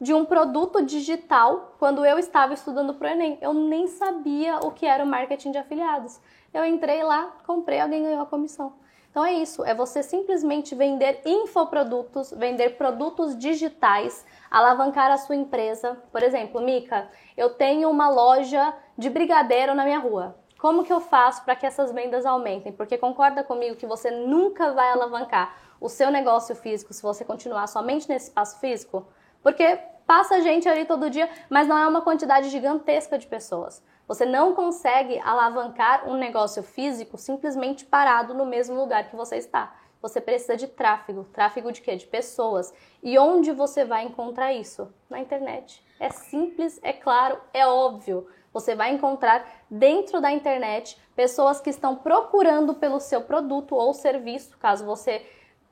[0.00, 3.38] de um produto digital quando eu estava estudando para o Enem.
[3.40, 6.20] Eu nem sabia o que era o marketing de afiliados.
[6.52, 8.72] Eu entrei lá, comprei, alguém ganhou a comissão.
[9.10, 15.96] Então é isso, é você simplesmente vender infoprodutos, vender produtos digitais, alavancar a sua empresa.
[16.12, 20.36] Por exemplo, Mica, eu tenho uma loja de brigadeiro na minha rua.
[20.58, 22.72] Como que eu faço para que essas vendas aumentem?
[22.72, 27.66] Porque concorda comigo que você nunca vai alavancar o seu negócio físico se você continuar
[27.66, 29.06] somente nesse espaço físico?
[29.42, 33.82] Porque passa gente ali todo dia, mas não é uma quantidade gigantesca de pessoas.
[34.08, 39.74] Você não consegue alavancar um negócio físico simplesmente parado no mesmo lugar que você está.
[40.00, 41.24] Você precisa de tráfego.
[41.32, 41.96] Tráfego de quê?
[41.96, 42.72] De pessoas.
[43.02, 44.92] E onde você vai encontrar isso?
[45.10, 45.84] Na internet.
[45.98, 48.28] É simples, é claro, é óbvio.
[48.52, 54.56] Você vai encontrar dentro da internet pessoas que estão procurando pelo seu produto ou serviço,
[54.58, 55.26] caso você,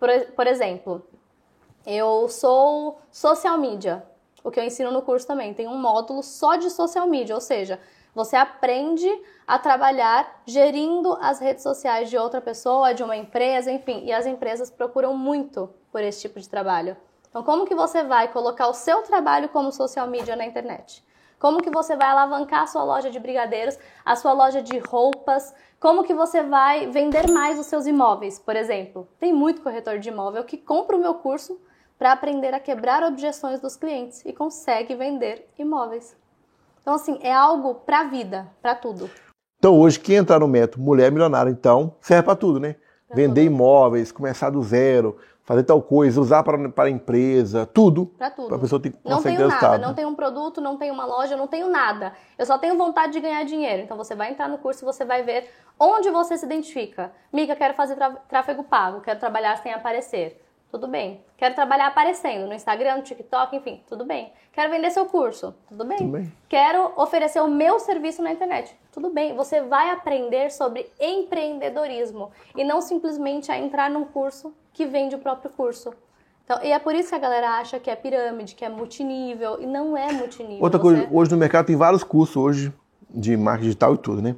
[0.05, 1.03] por, por exemplo,
[1.87, 4.05] eu sou social media,
[4.43, 5.55] o que eu ensino no curso também.
[5.55, 7.81] Tem um módulo só de social media, ou seja,
[8.15, 9.11] você aprende
[9.47, 14.05] a trabalhar gerindo as redes sociais de outra pessoa, de uma empresa, enfim.
[14.05, 16.99] E as empresas procuram muito por esse tipo de trabalho.
[17.31, 21.03] Então, como que você vai colocar o seu trabalho como social media na internet?
[21.45, 25.55] Como que você vai alavancar a sua loja de brigadeiros, a sua loja de roupas?
[25.79, 29.07] Como que você vai vender mais os seus imóveis, por exemplo?
[29.21, 31.61] Tem muito corretor de imóvel que compra o meu curso
[31.99, 36.17] para aprender a quebrar objeções dos clientes e consegue vender imóveis.
[36.81, 39.11] Então, assim, é algo para a vida, para tudo.
[39.59, 42.77] Então, hoje, quem entrar no método Mulher Milionária, então, serve para tudo, né?
[43.07, 43.53] Pra Vender tudo.
[43.53, 48.07] imóveis, começar do zero, fazer tal coisa, usar para, para a empresa, tudo.
[48.07, 48.49] Para tudo.
[48.49, 51.37] Para a pessoa ter Não tenho nada, não tenho um produto, não tenho uma loja,
[51.37, 52.15] não tenho nada.
[52.39, 53.83] Eu só tenho vontade de ganhar dinheiro.
[53.83, 57.13] Então você vai entrar no curso e você vai ver onde você se identifica.
[57.33, 57.97] Mica, quero fazer
[58.29, 60.41] tráfego pago, quero trabalhar sem aparecer.
[60.71, 61.23] Tudo bem.
[61.37, 64.33] Quero trabalhar aparecendo no Instagram, no TikTok, enfim, tudo bem.
[64.53, 65.99] Quero vender seu curso, tudo bem.
[65.99, 66.33] Tudo bem.
[66.49, 69.37] Quero oferecer o meu serviço na internet, tudo bem.
[69.37, 75.19] Você vai aprender sobre empreendedorismo e não simplesmente a entrar num curso que vende o
[75.19, 75.95] próprio curso.
[76.45, 79.59] Então, e é por isso que a galera acha que é pirâmide, que é multinível,
[79.63, 80.63] e não é multinível.
[80.63, 82.73] Outra coisa, hoje no mercado tem vários cursos hoje
[83.09, 84.37] de marketing digital e tudo, né?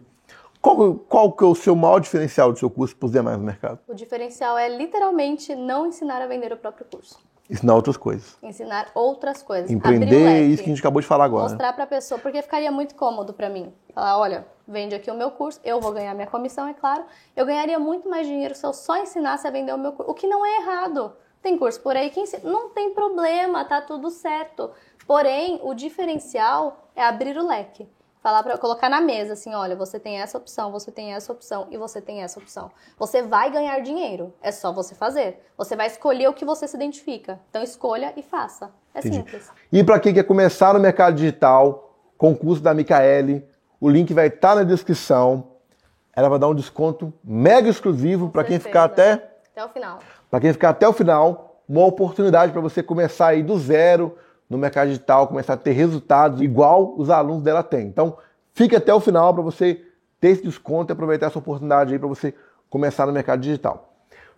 [0.61, 3.45] Qual, qual que é o seu maior diferencial do seu curso para os demais no
[3.45, 3.81] mercado?
[3.89, 7.19] O diferencial é literalmente não ensinar a vender o próprio curso.
[7.49, 8.37] Ensinar outras coisas.
[8.43, 9.71] Ensinar outras coisas.
[9.71, 11.45] Empreender, isso que a gente acabou de falar agora.
[11.45, 13.73] Mostrar para a pessoa, porque ficaria muito cômodo para mim.
[13.95, 17.05] Falar, olha, vende aqui o meu curso, eu vou ganhar minha comissão, é claro.
[17.37, 20.11] Eu ganharia muito mais dinheiro se eu só ensinasse a vender o meu curso.
[20.11, 21.13] O que não é errado.
[21.41, 22.51] Tem curso por aí que ensina.
[22.51, 24.71] Não tem problema, tá tudo certo.
[25.07, 27.89] Porém, o diferencial é abrir o leque
[28.27, 31.69] falar para colocar na mesa assim, olha, você tem essa opção, você tem essa opção
[31.71, 32.73] e você tem essa opção.
[32.99, 35.41] Você vai ganhar dinheiro, é só você fazer.
[35.57, 37.39] Você vai escolher o que você se identifica.
[37.49, 38.73] Então escolha e faça.
[38.93, 39.19] É Entendi.
[39.19, 39.49] simples.
[39.71, 43.47] E para quem quer começar no mercado digital, concurso da Micaele,
[43.81, 45.53] o link vai estar tá na descrição.
[46.13, 50.01] Ela vai dar um desconto mega exclusivo para quem ficar até até o final.
[50.29, 54.19] Para quem ficar até o final, uma oportunidade para você começar aí do zero
[54.49, 57.87] no mercado digital, começar a ter resultados igual os alunos dela têm.
[57.87, 58.17] Então,
[58.53, 59.85] fique até o final para você
[60.21, 62.35] ter esse desconto e aproveitar essa oportunidade aí para você
[62.71, 63.93] começar no mercado digital.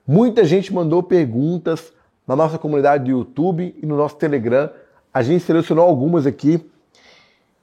[0.07, 1.93] Muita gente mandou perguntas
[2.27, 4.71] na nossa comunidade do YouTube e no nosso Telegram.
[5.13, 6.65] A gente selecionou algumas aqui.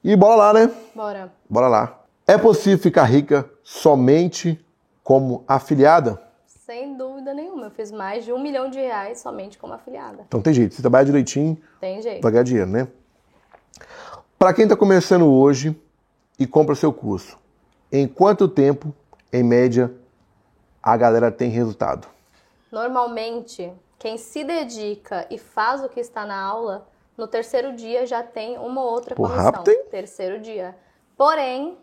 [0.02, 0.70] E bora lá, né?
[0.94, 1.32] Bora.
[1.48, 2.00] Bora lá.
[2.26, 4.64] É possível ficar rica somente
[5.02, 6.20] como afiliada?
[6.46, 7.66] Sem dúvida nenhuma.
[7.66, 10.24] Eu fiz mais de um milhão de reais somente como afiliada.
[10.26, 10.74] Então tem jeito.
[10.74, 11.60] Você trabalha direitinho.
[11.80, 12.22] Tem jeito.
[12.22, 12.88] Vai ganhar dinheiro, né?
[14.38, 15.74] Para quem está começando hoje
[16.38, 17.38] e compra seu curso,
[17.90, 18.94] em quanto tempo,
[19.32, 19.94] em média,
[20.82, 22.06] a galera tem resultado?
[22.70, 28.22] Normalmente, quem se dedica e faz o que está na aula, no terceiro dia já
[28.22, 29.44] tem uma ou outra Pô, comissão.
[29.44, 29.84] Rápido, hein?
[29.90, 30.76] Terceiro dia.
[31.16, 31.78] Porém,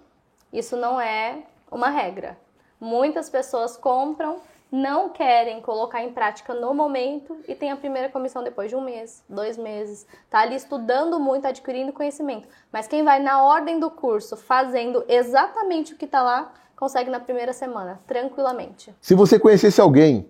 [0.52, 2.38] isso não é uma regra.
[2.80, 4.40] Muitas pessoas compram
[4.74, 8.82] não querem colocar em prática no momento e tem a primeira comissão depois de um
[8.82, 10.08] mês, dois meses.
[10.32, 12.48] Tá ali estudando muito, adquirindo conhecimento.
[12.72, 17.20] Mas quem vai na ordem do curso, fazendo exatamente o que está lá, consegue na
[17.20, 18.92] primeira semana, tranquilamente.
[19.00, 20.28] Se você conhecesse alguém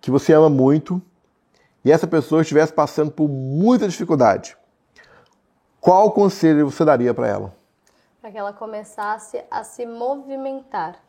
[0.00, 1.02] que você ama muito
[1.84, 4.56] e essa pessoa estivesse passando por muita dificuldade,
[5.80, 7.56] qual conselho você daria para ela?
[8.20, 11.03] Para que ela começasse a se movimentar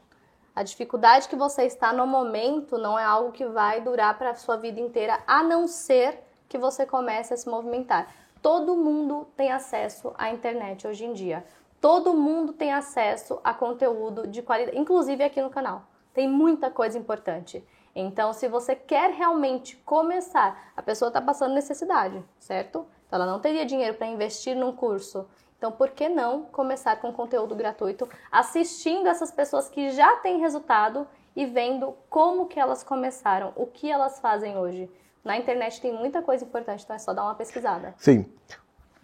[0.55, 4.35] a dificuldade que você está no momento não é algo que vai durar para a
[4.35, 8.07] sua vida inteira, a não ser que você comece a se movimentar.
[8.41, 11.45] Todo mundo tem acesso à internet hoje em dia.
[11.81, 15.83] Todo mundo tem acesso a conteúdo de qualidade, inclusive aqui no canal.
[16.13, 17.61] Tem muita coisa importante.
[17.93, 22.85] Então, se você quer realmente começar, a pessoa está passando necessidade, certo?
[23.07, 25.27] Então, ela não teria dinheiro para investir num curso.
[25.57, 31.07] Então, por que não começar com conteúdo gratuito, assistindo essas pessoas que já têm resultado
[31.35, 34.89] e vendo como que elas começaram, o que elas fazem hoje?
[35.23, 37.93] Na internet tem muita coisa importante, então é só dar uma pesquisada.
[37.97, 38.25] Sim.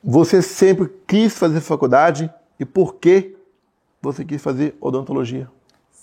[0.04, 3.38] Você sempre quis fazer faculdade e por que
[4.02, 5.50] você quis fazer odontologia?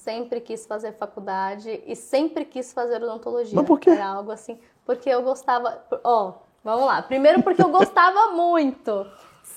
[0.08, 3.54] sempre quis fazer faculdade e sempre quis fazer odontologia.
[3.54, 3.90] Mas por quê?
[3.90, 6.32] Era algo assim, porque eu gostava, ó,
[6.64, 7.02] vamos lá.
[7.02, 9.06] Primeiro porque eu gostava muito.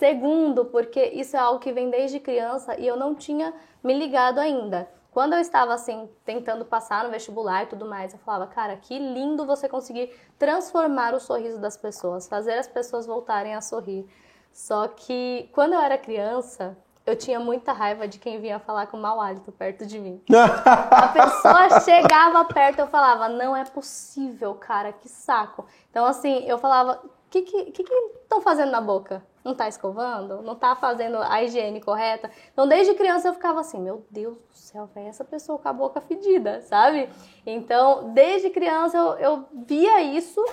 [0.01, 4.39] Segundo, porque isso é algo que vem desde criança e eu não tinha me ligado
[4.39, 4.89] ainda.
[5.11, 8.97] Quando eu estava assim, tentando passar no vestibular e tudo mais, eu falava, cara, que
[8.97, 14.07] lindo você conseguir transformar o sorriso das pessoas, fazer as pessoas voltarem a sorrir.
[14.51, 16.75] Só que quando eu era criança,
[17.05, 20.19] eu tinha muita raiva de quem vinha falar com mau hálito perto de mim.
[20.33, 25.63] A pessoa chegava perto, eu falava, não é possível, cara, que saco.
[25.91, 26.99] Então, assim, eu falava,
[27.39, 29.23] que que estão fazendo na boca?
[29.43, 30.41] Não tá escovando?
[30.41, 32.29] Não tá fazendo a higiene correta?
[32.51, 35.73] Então, desde criança eu ficava assim, meu Deus do céu, velho, essa pessoa com a
[35.73, 37.09] boca fedida, sabe?
[37.45, 40.43] Então, desde criança eu, eu via isso,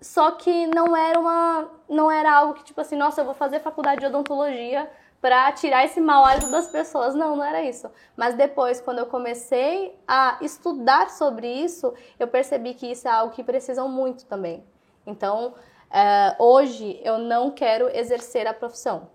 [0.00, 3.60] só que não era uma, não era algo que tipo assim, nossa, eu vou fazer
[3.60, 4.90] faculdade de odontologia
[5.20, 7.14] para tirar esse mau hálito das pessoas.
[7.14, 7.90] Não, não era isso.
[8.16, 13.32] Mas depois, quando eu comecei a estudar sobre isso, eu percebi que isso é algo
[13.32, 14.64] que precisam muito também.
[15.06, 15.54] Então,
[15.90, 19.08] Uh, hoje eu não quero exercer a profissão.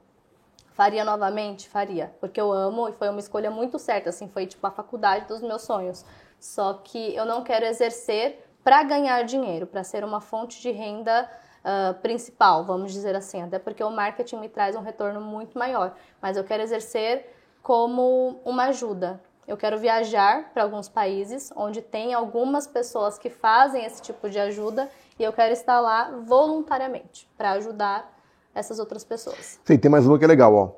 [0.74, 1.68] Faria novamente?
[1.68, 5.26] Faria, porque eu amo e foi uma escolha muito certa, assim, foi tipo a faculdade
[5.28, 6.06] dos meus sonhos.
[6.40, 11.30] Só que eu não quero exercer para ganhar dinheiro, para ser uma fonte de renda
[11.60, 15.96] uh, principal, vamos dizer assim, até porque o marketing me traz um retorno muito maior.
[16.22, 19.22] Mas eu quero exercer como uma ajuda.
[19.48, 24.40] Eu quero viajar para alguns países onde tem algumas pessoas que fazem esse tipo de
[24.40, 28.18] ajuda e eu quero estar lá voluntariamente para ajudar
[28.54, 29.60] essas outras pessoas.
[29.66, 30.72] Sim, tem mais uma que é legal, ó.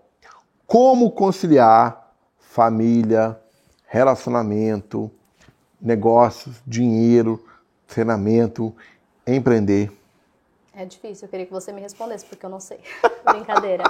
[0.65, 3.39] Como conciliar família,
[3.85, 5.11] relacionamento,
[5.79, 7.43] negócios, dinheiro,
[7.87, 8.75] treinamento,
[9.27, 9.91] empreender?
[10.73, 12.79] É difícil, eu queria que você me respondesse, porque eu não sei.
[13.25, 13.83] Brincadeira.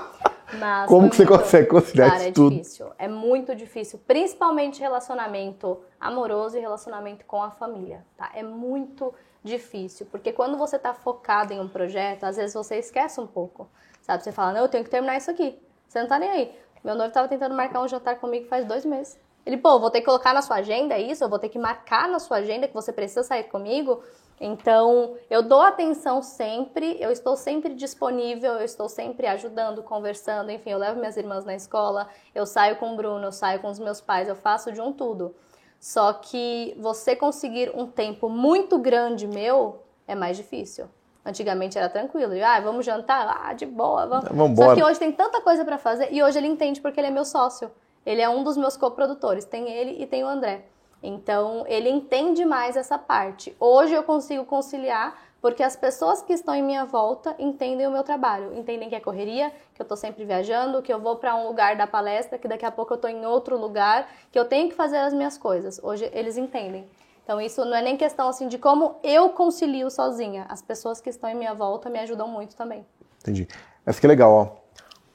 [0.59, 2.51] Mas Como que você consegue conciliar Cara, isso é tudo?
[2.51, 2.87] difícil.
[2.97, 8.31] É muito difícil, principalmente relacionamento amoroso e relacionamento com a família, tá?
[8.33, 13.19] É muito difícil, porque quando você está focado em um projeto, às vezes você esquece
[13.19, 13.67] um pouco,
[14.01, 14.23] sabe?
[14.23, 15.59] Você fala, não, eu tenho que terminar isso aqui.
[15.87, 16.55] Você não tá nem aí.
[16.83, 19.17] Meu noivo estava tentando marcar um jantar comigo faz dois meses.
[19.45, 22.07] Ele, pô, vou ter que colocar na sua agenda isso, eu vou ter que marcar
[22.07, 24.01] na sua agenda que você precisa sair comigo.
[24.39, 30.71] Então, eu dou atenção sempre, eu estou sempre disponível, eu estou sempre ajudando, conversando, enfim,
[30.71, 33.79] eu levo minhas irmãs na escola, eu saio com o Bruno, eu saio com os
[33.79, 35.35] meus pais, eu faço de um tudo.
[35.79, 40.87] Só que você conseguir um tempo muito grande meu é mais difícil.
[41.25, 42.33] Antigamente era tranquilo.
[42.43, 43.41] Ah, vamos jantar?
[43.43, 44.29] Ah, de boa, vamos.
[44.29, 47.07] Vamos Só que hoje tem tanta coisa para fazer e hoje ele entende porque ele
[47.07, 47.71] é meu sócio.
[48.05, 49.45] Ele é um dos meus coprodutores.
[49.45, 50.65] Tem ele e tem o André.
[51.03, 53.53] Então, ele entende mais essa parte.
[53.59, 58.01] Hoje eu consigo conciliar porque as pessoas que estão em minha volta entendem o meu
[58.01, 61.45] trabalho, entendem que é correria, que eu estou sempre viajando, que eu vou para um
[61.45, 64.69] lugar da palestra, que daqui a pouco eu estou em outro lugar, que eu tenho
[64.69, 65.81] que fazer as minhas coisas.
[65.83, 66.87] Hoje eles entendem.
[67.25, 70.45] Então isso não é nem questão assim de como eu concilio sozinha.
[70.47, 72.85] As pessoas que estão em minha volta me ajudam muito também.
[73.19, 73.45] Entendi.
[73.85, 74.47] Essa que é legal, ó.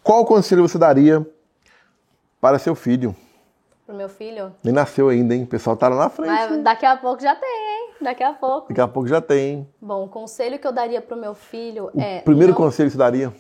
[0.03, 1.27] Qual conselho você daria
[2.39, 3.17] para seu filho?
[3.89, 4.55] Pro meu filho.
[4.63, 5.45] Nem nasceu ainda, hein?
[5.45, 6.29] O pessoal tá lá na frente.
[6.29, 7.95] Mas daqui a pouco já tem, hein?
[8.03, 8.69] Daqui a pouco.
[8.69, 9.49] Daqui a pouco já tem.
[9.51, 9.69] hein?
[9.81, 12.21] Bom, o conselho que eu daria pro meu filho é.
[12.21, 13.33] Primeiro não- conselho que você daria?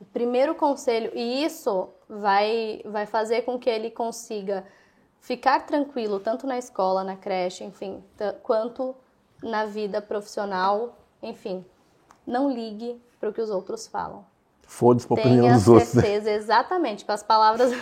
[0.00, 4.62] O primeiro conselho, e isso vai, vai fazer com que ele consiga
[5.18, 8.00] ficar tranquilo, tanto na escola, na creche, enfim,
[8.44, 8.94] quanto
[9.42, 11.64] na vida profissional, enfim.
[12.24, 14.24] Não ligue para o que os outros falam.
[14.66, 15.94] Foda-se pra opinião Tenha dos outros.
[15.94, 16.02] né?
[16.02, 17.70] certeza, exatamente, com as palavras.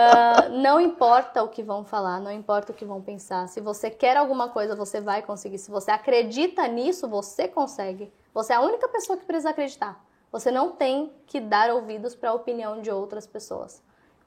[0.00, 3.48] Ah, não importa o que vão falar, não importa o que vão pensar.
[3.48, 5.58] Se você quer alguma coisa, você vai conseguir.
[5.58, 8.12] Se você acredita nisso, você consegue.
[8.32, 10.02] Você é a única pessoa que precisa acreditar.
[10.30, 13.82] Você não tem que dar ouvidos para a opinião de outras pessoas.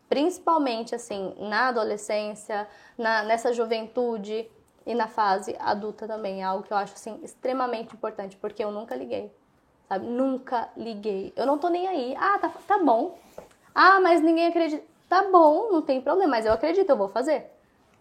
[0.10, 2.68] Principalmente assim, na adolescência,
[2.98, 4.50] na, nessa juventude
[4.86, 6.42] e na fase adulta também.
[6.42, 9.32] É algo que eu acho assim extremamente importante, porque eu nunca liguei
[9.92, 10.06] sabe?
[10.08, 11.34] Nunca liguei.
[11.36, 12.16] Eu não tô nem aí.
[12.18, 13.18] Ah, tá, tá bom.
[13.76, 14.82] Ah, mas ninguém acredita.
[15.10, 17.48] Tá bom, não tem problema, mas eu acredito, eu vou fazer.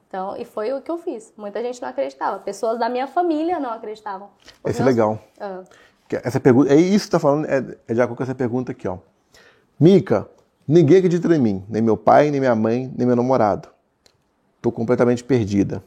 [0.06, 1.32] Então, e foi o que eu fiz.
[1.36, 2.38] Muita gente não acreditava.
[2.38, 4.28] Pessoas da minha família não acreditavam.
[4.62, 5.18] Os Esse é meus- legal.
[5.40, 5.62] Ah,
[6.08, 8.70] Que Essa pergunta, é isso que tá falando, é, é de acordo com essa pergunta
[8.72, 8.98] aqui, ó.
[9.78, 10.28] Mica,
[10.66, 13.68] ninguém acredita em mim, nem meu pai, nem minha mãe, nem meu namorado.
[14.60, 15.82] Tô completamente perdida.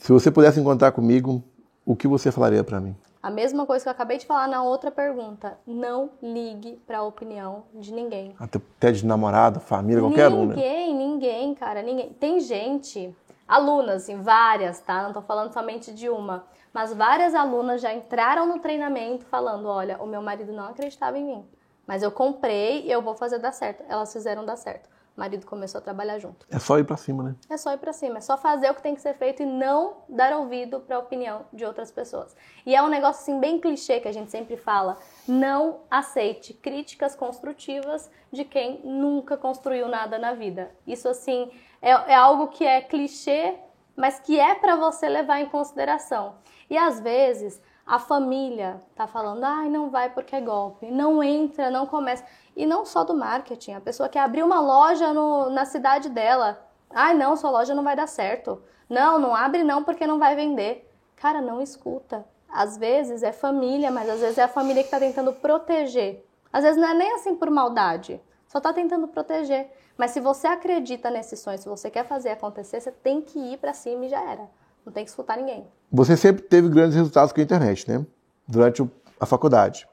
[0.00, 1.42] Se você pudesse encontrar comigo,
[1.84, 2.94] o que você falaria pra mim?
[3.24, 5.58] A mesma coisa que eu acabei de falar na outra pergunta.
[5.66, 8.36] Não ligue para a opinião de ninguém.
[8.38, 10.54] Até até de namorado, família, qualquer um, né?
[10.54, 12.12] Ninguém, ninguém, cara, ninguém.
[12.12, 13.16] Tem gente,
[13.48, 15.04] alunas, assim, várias, tá?
[15.04, 19.96] Não tô falando somente de uma, mas várias alunas já entraram no treinamento falando: olha,
[20.02, 21.48] o meu marido não acreditava em mim,
[21.86, 23.82] mas eu comprei e eu vou fazer dar certo.
[23.88, 24.86] Elas fizeram dar certo.
[25.16, 26.46] Marido começou a trabalhar junto.
[26.50, 27.34] É só ir para cima, né?
[27.48, 29.46] É só ir para cima, é só fazer o que tem que ser feito e
[29.46, 32.36] não dar ouvido para a opinião de outras pessoas.
[32.66, 34.96] E é um negócio assim bem clichê que a gente sempre fala:
[35.26, 40.70] não aceite críticas construtivas de quem nunca construiu nada na vida.
[40.86, 41.50] Isso assim
[41.80, 43.56] é, é algo que é clichê,
[43.96, 46.36] mas que é para você levar em consideração.
[46.68, 51.70] E às vezes a família tá falando, ai, não vai porque é golpe, não entra,
[51.70, 52.24] não começa.
[52.56, 56.64] E não só do marketing, a pessoa que abriu uma loja no, na cidade dela.
[56.90, 58.62] Ai, não, sua loja não vai dar certo.
[58.88, 60.88] Não, não abre não porque não vai vender.
[61.16, 62.24] Cara, não escuta.
[62.48, 66.24] Às vezes é família, mas às vezes é a família que está tentando proteger.
[66.52, 69.68] Às vezes não é nem assim por maldade, só está tentando proteger.
[69.96, 73.58] Mas se você acredita nesse sonho, se você quer fazer acontecer, você tem que ir
[73.58, 74.48] para cima e já era.
[74.86, 75.66] Não tem que escutar ninguém.
[75.90, 78.04] Você sempre teve grandes resultados com a internet, né?
[78.46, 78.88] Durante
[79.18, 79.88] a faculdade.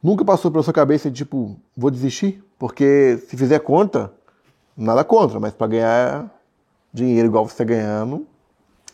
[0.00, 2.44] Nunca passou pela sua cabeça, tipo, vou desistir?
[2.56, 4.12] Porque se fizer conta,
[4.76, 6.30] nada contra, mas para ganhar
[6.92, 8.24] dinheiro igual você tá ganhando.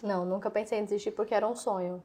[0.03, 2.03] Não, nunca pensei em desistir porque era um sonho.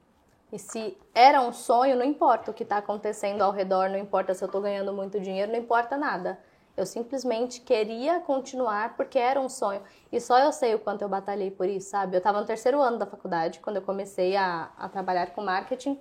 [0.52, 4.34] E se era um sonho, não importa o que está acontecendo ao redor, não importa
[4.34, 6.38] se eu estou ganhando muito dinheiro, não importa nada.
[6.76, 9.80] Eu simplesmente queria continuar porque era um sonho.
[10.12, 12.16] E só eu sei o quanto eu batalhei por isso, sabe?
[12.16, 15.98] Eu estava no terceiro ano da faculdade, quando eu comecei a, a trabalhar com marketing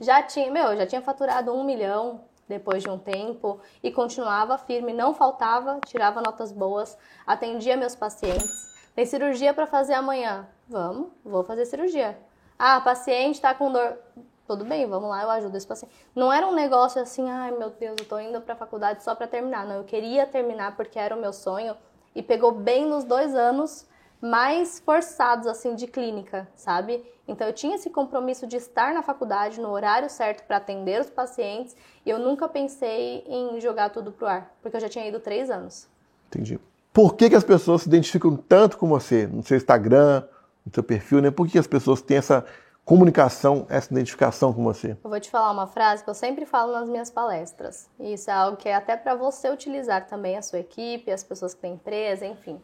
[0.00, 4.92] já tinha, meu, já tinha faturado um milhão depois de um tempo e continuava firme,
[4.92, 8.70] não faltava, tirava notas boas, atendia meus pacientes.
[8.94, 10.48] Tem cirurgia para fazer amanhã?
[10.68, 12.18] Vamos, vou fazer cirurgia.
[12.58, 13.98] Ah, paciente está com dor.
[14.46, 15.94] Tudo bem, vamos lá, eu ajudo esse paciente.
[16.12, 19.28] Não era um negócio assim, ai meu Deus, eu tô indo para faculdade só para
[19.28, 19.64] terminar.
[19.64, 21.76] Não, eu queria terminar porque era o meu sonho
[22.16, 23.88] e pegou bem nos dois anos
[24.20, 27.04] mais forçados assim de clínica, sabe?
[27.30, 31.08] Então eu tinha esse compromisso de estar na faculdade no horário certo para atender os
[31.08, 35.20] pacientes e eu nunca pensei em jogar tudo pro ar, porque eu já tinha ido
[35.20, 35.88] três anos.
[36.26, 36.58] Entendi.
[36.92, 40.24] Por que, que as pessoas se identificam tanto com você no seu Instagram,
[40.66, 41.30] no seu perfil, né?
[41.30, 42.44] Por que as pessoas têm essa
[42.84, 44.96] comunicação, essa identificação com você?
[45.04, 47.88] Eu vou te falar uma frase que eu sempre falo nas minhas palestras.
[48.00, 51.22] E isso é algo que é até para você utilizar também a sua equipe, as
[51.22, 52.60] pessoas que têm empresa, enfim.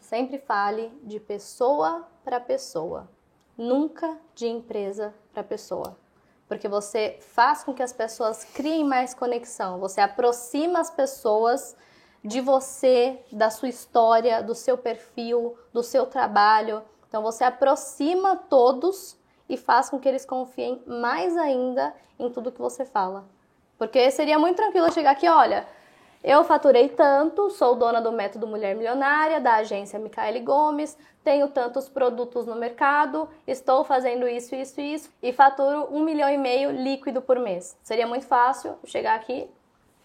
[0.00, 3.08] Sempre fale de pessoa para pessoa,
[3.56, 5.96] nunca de empresa para pessoa.
[6.48, 11.76] Porque você faz com que as pessoas criem mais conexão, você aproxima as pessoas
[12.24, 16.82] de você, da sua história, do seu perfil, do seu trabalho.
[17.08, 19.16] Então você aproxima todos
[19.48, 23.24] e faz com que eles confiem mais ainda em tudo que você fala.
[23.76, 25.66] Porque seria muito tranquilo chegar aqui, olha,
[26.22, 31.88] eu faturei tanto, sou dona do método Mulher Milionária, da agência Micaele Gomes, tenho tantos
[31.88, 36.70] produtos no mercado, estou fazendo isso, isso e isso, e faturo um milhão e meio
[36.70, 37.76] líquido por mês.
[37.82, 39.48] Seria muito fácil chegar aqui,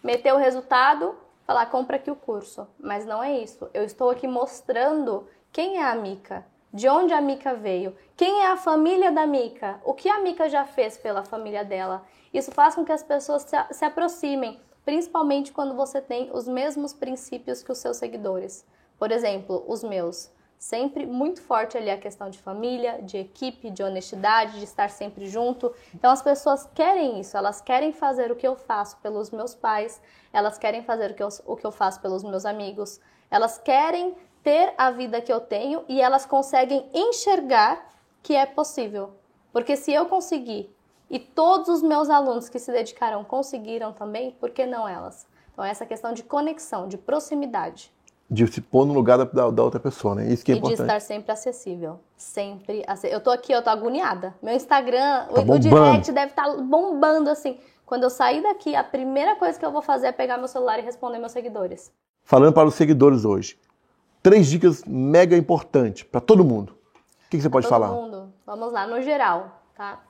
[0.03, 1.15] meter o resultado,
[1.45, 2.67] falar compra aqui o curso.
[2.79, 3.69] Mas não é isso.
[3.73, 8.47] Eu estou aqui mostrando quem é a Mica, de onde a Mica veio, quem é
[8.51, 12.03] a família da Mica, o que a Mica já fez pela família dela.
[12.33, 17.61] Isso faz com que as pessoas se, aproximem principalmente quando você tem os mesmos princípios
[17.61, 18.65] que os seus seguidores.
[18.97, 20.31] Por exemplo, os meus.
[20.57, 25.27] Sempre muito forte ali a questão de família, de equipe, de honestidade, de estar sempre
[25.27, 25.73] junto.
[25.93, 30.01] Então as pessoas querem isso, elas querem fazer o que eu faço pelos meus pais,
[30.31, 34.15] elas querem fazer o que eu, o que eu faço pelos meus amigos, elas querem
[34.41, 39.15] ter a vida que eu tenho e elas conseguem enxergar que é possível.
[39.51, 40.73] Porque se eu conseguir
[41.09, 45.25] e todos os meus alunos que se dedicaram conseguiram também, por que não elas?
[45.53, 47.91] Então, essa questão de conexão, de proximidade.
[48.29, 50.27] De se pôr no lugar da, da outra pessoa, né?
[50.27, 50.77] Isso que é e importante.
[50.77, 51.99] de estar sempre acessível.
[52.17, 52.85] Sempre.
[53.09, 54.35] Eu tô aqui, eu tô agoniada.
[54.41, 57.57] Meu Instagram, tá o, o direct deve estar tá bombando assim.
[57.85, 60.77] Quando eu sair daqui, a primeira coisa que eu vou fazer é pegar meu celular
[60.77, 61.89] e responder meus seguidores.
[62.21, 63.57] Falando para os seguidores hoje,
[64.21, 66.73] três dicas mega importantes para todo mundo.
[67.25, 67.87] O que, que você pode todo falar?
[67.87, 68.33] Todo mundo.
[68.45, 70.01] Vamos lá, no geral, tá?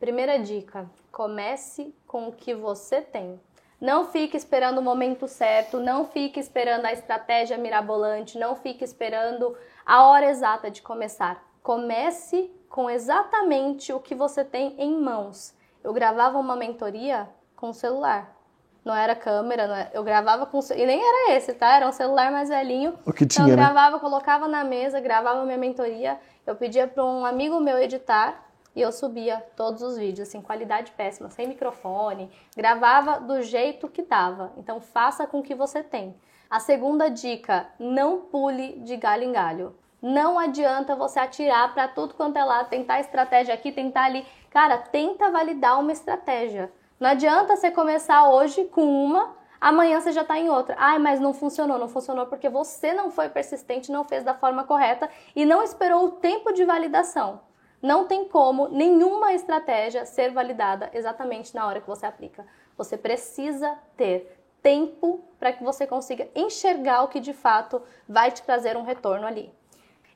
[0.00, 3.38] Primeira dica: comece com o que você tem.
[3.78, 9.56] Não fique esperando o momento certo, não fique esperando a estratégia mirabolante, não fique esperando
[9.84, 11.42] a hora exata de começar.
[11.62, 15.54] Comece com exatamente o que você tem em mãos.
[15.84, 18.34] Eu gravava uma mentoria com o celular.
[18.82, 19.90] Não era câmera, não era...
[19.92, 21.76] eu gravava com e nem era esse, tá?
[21.76, 22.98] Era um celular mais velhinho.
[23.04, 24.00] O que tinha, então eu gravava, né?
[24.00, 26.18] colocava na mesa, gravava minha mentoria.
[26.46, 30.92] Eu pedia para um amigo meu editar e eu subia todos os vídeos, assim, qualidade
[30.92, 34.52] péssima, sem microfone, gravava do jeito que dava.
[34.56, 36.14] Então faça com o que você tem.
[36.48, 39.76] A segunda dica, não pule de galho em galho.
[40.02, 44.26] Não adianta você atirar para tudo quanto é lá, tentar estratégia aqui, tentar ali.
[44.50, 46.72] Cara, tenta validar uma estratégia.
[46.98, 50.74] Não adianta você começar hoje com uma, Amanhã você já está em outra.
[50.78, 51.78] Ai, mas não funcionou.
[51.78, 56.06] Não funcionou porque você não foi persistente, não fez da forma correta e não esperou
[56.06, 57.40] o tempo de validação.
[57.82, 62.46] Não tem como nenhuma estratégia ser validada exatamente na hora que você aplica.
[62.76, 68.42] Você precisa ter tempo para que você consiga enxergar o que de fato vai te
[68.42, 69.52] trazer um retorno ali.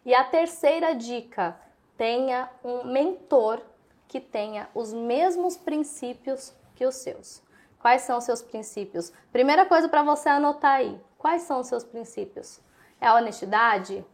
[0.04, 1.58] E a terceira dica:
[1.96, 3.62] tenha um mentor
[4.06, 7.42] que tenha os mesmos princípios que os seus.
[7.80, 9.12] Quais são os seus princípios?
[9.32, 12.60] Primeira coisa para você anotar aí: quais são os seus princípios?
[13.00, 14.04] É a honestidade?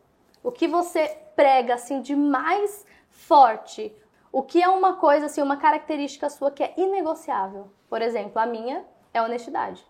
[0.43, 2.87] O que você prega assim de mais
[3.21, 3.95] forte?
[4.33, 7.69] O que é uma coisa assim, uma característica sua que é inegociável?
[7.89, 9.85] Por exemplo, a minha é honestidade.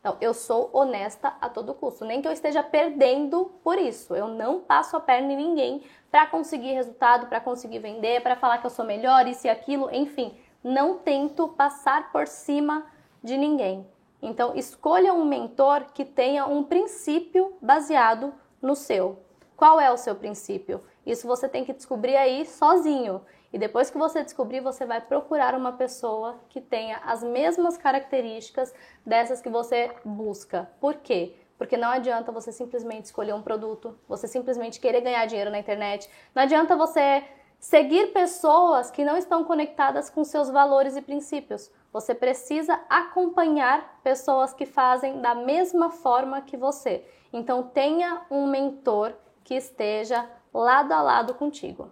[0.00, 4.14] Então, eu sou honesta a todo custo, nem que eu esteja perdendo por isso.
[4.14, 8.58] Eu não passo a perna em ninguém para conseguir resultado, para conseguir vender, para falar
[8.58, 10.36] que eu sou melhor, isso e aquilo, enfim.
[10.62, 12.84] Não tento passar por cima
[13.22, 13.86] de ninguém.
[14.20, 19.20] Então, escolha um mentor que tenha um princípio baseado no seu.
[19.56, 20.82] Qual é o seu princípio?
[21.04, 23.20] Isso você tem que descobrir aí sozinho.
[23.52, 28.74] E depois que você descobrir, você vai procurar uma pessoa que tenha as mesmas características
[29.06, 30.68] dessas que você busca.
[30.80, 31.36] Por quê?
[31.56, 36.10] Porque não adianta você simplesmente escolher um produto, você simplesmente querer ganhar dinheiro na internet.
[36.34, 37.22] Não adianta você
[37.60, 41.70] seguir pessoas que não estão conectadas com seus valores e princípios.
[41.92, 47.06] Você precisa acompanhar pessoas que fazem da mesma forma que você.
[47.32, 50.28] Então tenha um mentor que esteja
[50.60, 51.88] lado a lado contigo.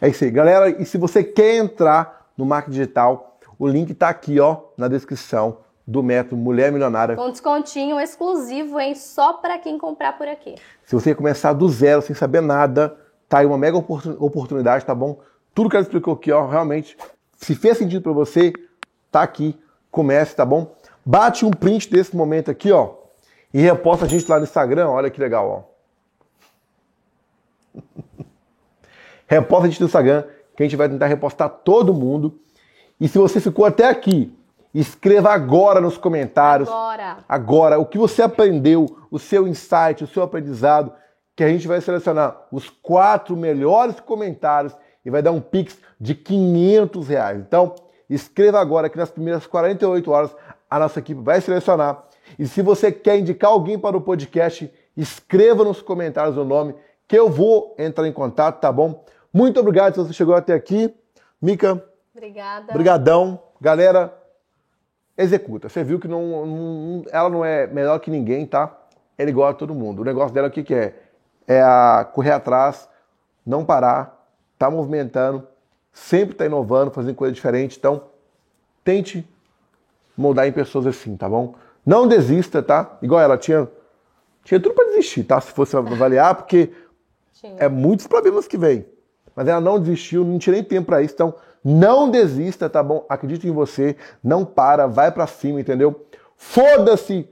[0.00, 0.70] É isso aí, galera.
[0.70, 5.58] E se você quer entrar no marketing digital, o link está aqui, ó, na descrição
[5.86, 7.14] do método Mulher Milionária.
[7.14, 8.94] Com descontinho exclusivo, hein?
[8.94, 10.56] Só para quem comprar por aqui.
[10.84, 12.96] Se você começar do zero, sem saber nada,
[13.28, 15.20] tá aí uma mega oportunidade, tá bom?
[15.54, 16.96] Tudo que ela explicou aqui, ó, realmente,
[17.36, 18.52] se fez sentido para você,
[19.10, 19.58] tá aqui.
[19.90, 20.74] Comece, tá bom?
[21.04, 22.94] Bate um print desse momento aqui, ó,
[23.54, 24.88] e reposta a gente lá no Instagram.
[24.90, 25.75] Olha que legal, ó.
[29.26, 30.24] Reposta a gente no Instagram,
[30.56, 32.38] que a gente vai tentar repostar todo mundo.
[33.00, 34.32] E se você ficou até aqui,
[34.72, 36.68] escreva agora nos comentários.
[36.68, 37.18] Agora.
[37.28, 40.92] Agora, o que você aprendeu, o seu insight, o seu aprendizado,
[41.34, 44.74] que a gente vai selecionar os quatro melhores comentários
[45.04, 47.38] e vai dar um pix de 500 reais.
[47.38, 47.74] Então,
[48.08, 50.34] escreva agora que nas primeiras 48 horas
[50.70, 52.04] a nossa equipe vai selecionar.
[52.38, 56.74] E se você quer indicar alguém para o podcast, escreva nos comentários o nome
[57.06, 59.04] que eu vou entrar em contato, tá bom?
[59.36, 60.94] Muito obrigado se você chegou até aqui.
[61.42, 61.84] Mica.
[62.14, 62.70] Obrigada.
[62.70, 63.38] Obrigadão.
[63.60, 64.16] Galera,
[65.14, 65.68] executa.
[65.68, 68.74] Você viu que não, não, ela não é melhor que ninguém, tá?
[69.18, 70.00] Ela é igual a todo mundo.
[70.00, 70.94] O negócio dela, o que, que é?
[71.46, 72.88] É a correr atrás,
[73.44, 74.26] não parar,
[74.58, 75.46] tá movimentando,
[75.92, 77.76] sempre tá inovando, fazendo coisa diferente.
[77.78, 78.04] Então,
[78.82, 79.22] tente
[80.16, 81.54] moldar em pessoas assim, tá bom?
[81.84, 82.96] Não desista, tá?
[83.02, 83.68] Igual ela tinha,
[84.44, 85.38] tinha tudo para desistir, tá?
[85.42, 86.72] Se fosse avaliar, porque
[87.58, 88.95] é muitos problemas que vem.
[89.36, 91.12] Mas ela não desistiu, não tirei tempo para isso.
[91.12, 93.04] Então, não desista, tá bom?
[93.08, 96.06] Acredite em você, não para, vai para cima, entendeu?
[96.36, 97.28] Foda-se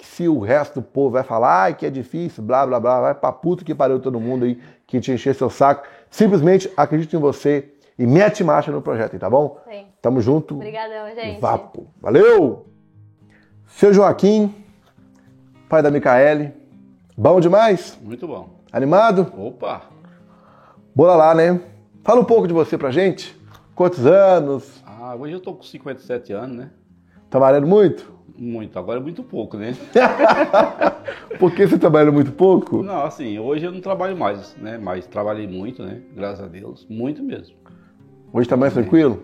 [0.00, 3.14] se o resto do povo vai falar ai, que é difícil, blá, blá, blá, vai
[3.14, 5.86] pra puta que pariu todo mundo aí que te encher seu saco.
[6.08, 9.60] Simplesmente acredite em você e mete marcha no projeto, tá bom?
[9.68, 9.86] Sim.
[10.00, 10.54] Tamo junto.
[10.54, 11.40] Obrigadão, gente.
[11.40, 11.88] Vapo.
[12.00, 12.66] Valeu!
[13.66, 14.54] Seu Joaquim,
[15.68, 16.52] pai da Micaele.
[17.16, 17.98] Bom demais?
[18.00, 18.60] Muito bom.
[18.72, 19.32] Animado?
[19.36, 19.97] Opa!
[20.98, 21.60] Bora lá, né?
[22.02, 23.32] Fala um pouco de você pra gente.
[23.72, 24.82] Quantos anos?
[24.84, 26.70] Ah, hoje eu tô com 57 anos, né?
[27.30, 28.12] Trabalhando muito?
[28.36, 29.76] Muito, agora é muito pouco, né?
[31.38, 32.82] Por que você trabalha muito pouco?
[32.82, 34.76] Não, assim, hoje eu não trabalho mais, né?
[34.76, 36.02] Mas trabalhei muito, né?
[36.16, 37.54] Graças a Deus, muito mesmo.
[38.32, 39.22] Hoje tá mais tranquilo?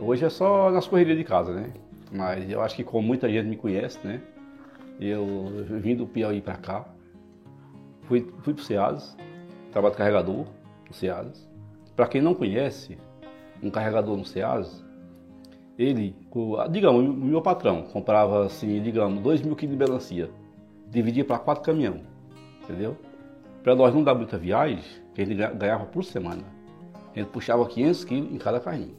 [0.00, 1.70] Hoje é só nas correrias de casa, né?
[2.10, 4.20] Mas eu acho que como muita gente me conhece, né?
[5.00, 6.84] Eu vim do Piauí pra cá,
[8.02, 9.16] fui, fui pro Ceadas,
[9.70, 10.46] trabalho de carregador
[10.94, 11.48] Ceadas.
[11.94, 12.98] Pra quem não conhece,
[13.62, 14.84] um carregador no Ceadas,
[15.78, 16.16] ele,
[16.70, 20.30] digamos, o meu patrão comprava assim, digamos, 2 mil quilos de melancia,
[20.88, 22.02] dividia para quatro caminhões,
[22.62, 22.96] entendeu?
[23.62, 24.78] Para nós não dar muita viagem,
[25.14, 26.42] que a gente ganhava por semana.
[27.14, 28.94] A gente puxava 500 quilos em cada carrinho.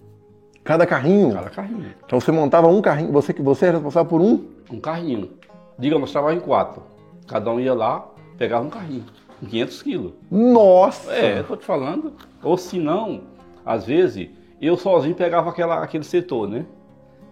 [0.63, 1.33] Cada carrinho?
[1.33, 1.93] Cada carrinho.
[2.05, 4.47] Então você montava um carrinho, você que você era responsável por um?
[4.71, 5.31] Um carrinho.
[5.77, 6.81] Digamos, trabalhava em quatro.
[7.27, 9.05] Cada um ia lá, pegava um carrinho,
[9.39, 10.13] 500 quilos.
[10.29, 11.11] Nossa!
[11.13, 12.13] É, eu tô te falando.
[12.41, 13.21] Ou se não,
[13.65, 14.29] às vezes
[14.61, 16.65] eu sozinho pegava aquela, aquele setor, né?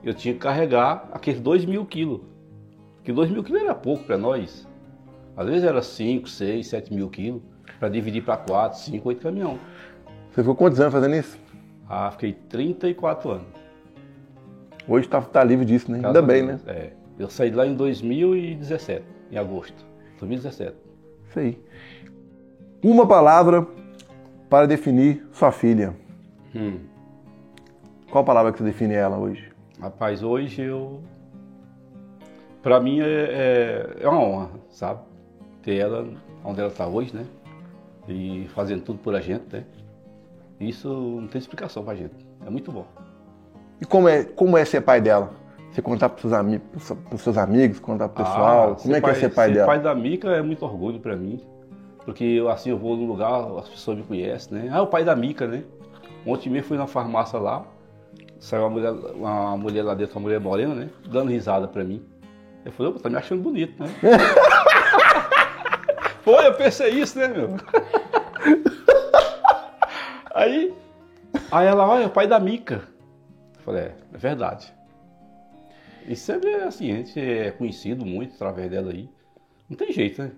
[0.04, 2.22] Eu tinha que carregar aqueles 2 mil quilos.
[3.04, 4.68] Que 2 mil quilos era pouco para nós.
[5.36, 7.42] Às vezes era 5, 6, 7 mil quilos.
[7.80, 9.58] Para dividir para 4, 5, 8 caminhão.
[10.32, 11.38] Você ficou quantos anos fazendo isso?
[11.90, 13.48] Ah, fiquei 34 anos.
[14.88, 16.00] Hoje tá, tá livre disso, né?
[16.00, 16.60] Graças Ainda bem, né?
[16.68, 16.92] É.
[17.18, 19.86] Eu saí de lá em 2017, em agosto.
[20.20, 20.83] 2017.
[21.34, 21.60] Isso aí.
[22.84, 23.66] Uma palavra
[24.48, 25.96] para definir sua filha.
[26.56, 26.78] Hum.
[28.12, 29.52] Qual palavra que você define ela hoje?
[29.82, 31.02] Rapaz, hoje eu.
[32.62, 35.00] Pra mim é, é, é uma honra, sabe?
[35.64, 36.08] Ter ela
[36.46, 37.26] onde ela tá hoje, né?
[38.08, 39.64] E fazendo tudo por a gente, né?
[40.60, 42.14] Isso não tem explicação pra gente.
[42.46, 42.86] É muito bom.
[43.82, 45.34] E como é, como é ser pai dela?
[45.74, 48.74] Você contar para seus, ami pros seus amigos, contar pro pessoal?
[48.74, 49.66] Ah, como é que pai, é ser pai ser dela?
[49.66, 51.44] pai da Mica é muito orgulho pra mim.
[52.06, 54.70] Porque eu, assim, eu vou num lugar, as pessoas me conhecem, né?
[54.72, 55.64] Ah, o pai da Mica, né?
[56.28, 57.66] Ontem mesmo fui na farmácia lá,
[58.40, 60.90] saiu uma mulher, uma mulher lá dentro, uma mulher morena, né?
[61.10, 62.06] Dando risada pra mim.
[62.64, 63.90] Eu falei, opa, tá me achando bonito, né?
[66.22, 67.50] Foi, eu pensei isso, né, meu?
[70.36, 70.72] aí,
[71.52, 72.84] aí ela, olha, o pai da Mica.
[73.56, 74.72] Eu falei, é, é verdade.
[76.08, 79.10] E sempre é assim, a gente é conhecido muito através dela aí.
[79.70, 80.32] Não tem jeito, né?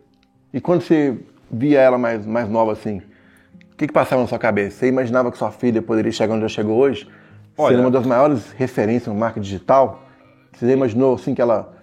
[0.53, 1.17] E quando você
[1.51, 2.99] via ela mais, mais nova assim,
[3.71, 4.77] o que, que passava na sua cabeça?
[4.77, 7.07] Você imaginava que sua filha poderia chegar onde ela chegou hoje?
[7.57, 10.03] Olha- Ser uma das maiores referências no marketing digital?
[10.53, 11.75] Você imaginou assim que ela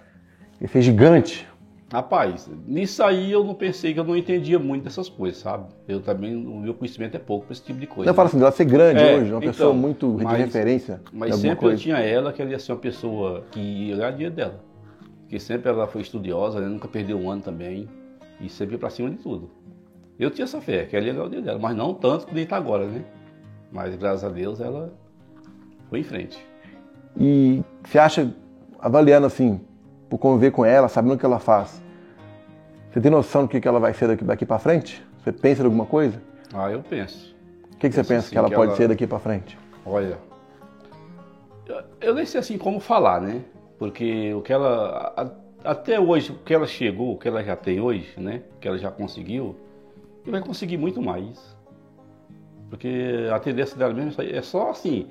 [0.61, 1.47] ia ser gigante?
[1.93, 5.66] Rapaz, nisso aí eu não pensei que eu não entendia muito dessas coisas, sabe?
[5.86, 8.09] Eu também, o meu conhecimento é pouco para esse tipo de coisa.
[8.11, 11.03] Eu falo assim, dela ser grande É, hoje, uma então, pessoa muito de mas- referência
[11.12, 11.82] Mas de sempre eu coisa.
[11.82, 14.61] tinha ela que ela ia ser uma pessoa que ia ganhar dinheiro dela.
[15.20, 16.66] Porque sempre ela foi estudiosa, né?
[16.66, 17.86] nunca perdeu um ano também.
[18.40, 19.51] E sempre ia pra cima de tudo.
[20.18, 22.34] Eu tinha essa fé, que ela ia ganhar o dinheiro dela, mas não tanto que
[22.34, 23.05] nem tá agora, né?
[23.70, 24.95] Mas graças a Deus ela
[25.90, 26.38] foi em frente.
[27.20, 28.32] E você acha,
[28.78, 29.61] avaliando assim,
[30.13, 31.83] por conviver com ela, sabendo o que ela faz,
[32.91, 35.03] você tem noção do que ela vai ser daqui, daqui para frente?
[35.25, 36.21] Você pensa em alguma coisa?
[36.53, 37.35] Ah, eu penso.
[37.73, 39.57] O que, que você pensa sim, que ela que pode ela- ser daqui para frente?
[39.87, 40.19] Olha,
[41.67, 43.41] eu- eu nem sei assim como falar, né?
[43.79, 47.57] Porque o que ela, a- até hoje, o que ela chegou, o que ela já
[47.57, 48.43] tem hoje, né?
[48.57, 49.57] O que ela já conseguiu,
[50.27, 51.57] e vai conseguir muito mais.
[52.69, 55.09] Porque a tendência dela mesmo é só assim,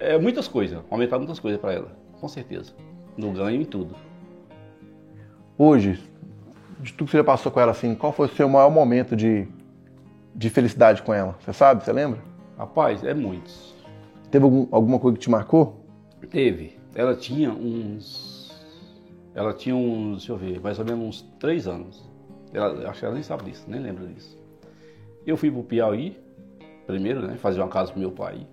[0.00, 2.72] é muitas coisas, aumentar muitas coisas para ela, com certeza.
[3.16, 4.09] No ganho e em tudo.
[5.62, 6.02] Hoje,
[6.80, 9.14] de tudo que você já passou com ela assim, qual foi o seu maior momento
[9.14, 9.46] de,
[10.34, 11.36] de felicidade com ela?
[11.38, 11.84] Você sabe?
[11.84, 12.18] Você lembra?
[12.56, 13.74] Rapaz, é muitos.
[14.30, 15.84] Teve algum- alguma coisa que te marcou?
[16.30, 16.78] Teve.
[16.94, 18.58] Ela tinha uns.
[19.34, 22.08] Ela tinha uns, deixa eu ver, mais ou menos uns três anos.
[22.54, 24.38] Ela, acho que ela nem sabe disso, nem lembra disso.
[25.26, 26.18] Eu fui pro Piauí,
[26.86, 27.36] primeiro, né?
[27.36, 28.46] Fazer uma casa pro meu pai.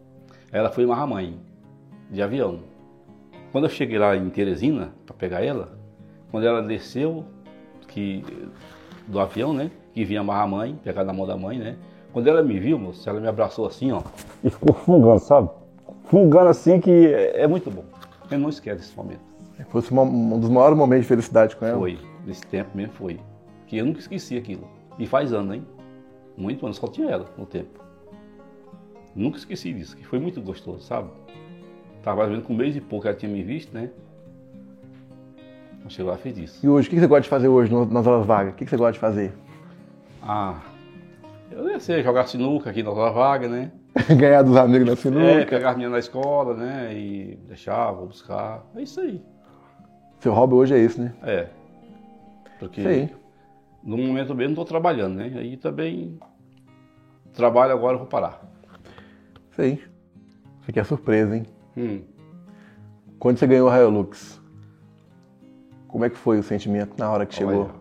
[0.52, 1.40] Ela foi em Marramãe,
[2.12, 2.60] de avião.
[3.54, 5.77] Quando eu cheguei lá em Teresina para pegar ela,
[6.32, 7.24] quando ela desceu
[7.88, 8.24] que,
[9.08, 9.72] do avião, né?
[9.94, 11.76] Que vinha Marramãe, pegar na mão da mãe, né?
[12.14, 14.02] Quando ela me viu, moço, ela me abraçou assim, ó.
[14.44, 15.50] E ficou fungando, sabe?
[16.06, 17.84] Fungando assim que é, é muito bom.
[18.30, 19.22] Eu não esqueço esse momento.
[19.70, 21.78] Foi uma- um dos maiores momentos de felicidade com ela?
[21.80, 23.20] Foi, nesse tempo mesmo foi.
[23.66, 24.68] Que eu nunca esqueci aquilo.
[25.00, 25.66] E faz anos, hein?
[26.38, 27.80] Muito anos, só tinha ela no tempo.
[29.16, 31.10] Nunca esqueci disso, que foi muito gostoso, sabe?
[32.04, 33.90] Tava menos com um mês e pouco ela tinha me visto, né?
[35.88, 36.66] Ela Chegou lá e isso.
[36.66, 38.54] E hoje, o que você gosta de fazer hoje nas horas vagas?
[38.54, 39.34] O que você gosta de fazer?
[40.22, 40.60] Ah,
[41.50, 43.72] eu ia ser jogar sinuca aqui na hora vaga, né?
[44.18, 45.46] Ganhar dos amigos na É, sinuca?
[45.50, 46.94] pegar as meninas na escola, né?
[46.94, 48.66] E deixar, vou buscar.
[48.76, 49.24] É isso aí.
[50.20, 51.14] Seu hobby hoje é isso, né?
[51.24, 51.48] É.
[52.60, 53.16] Porque aí.
[53.82, 55.32] no momento mesmo estou trabalhando, né?
[55.38, 56.20] Aí também
[57.34, 58.42] trabalho agora, eu vou parar.
[59.58, 59.76] Aí.
[60.62, 61.46] Isso aqui é surpresa, hein?
[61.78, 62.02] Hum.
[63.20, 64.42] Quando você ganhou o Hilux,
[65.88, 67.64] como é que foi o sentimento na hora que chegou?
[67.64, 67.74] Olha,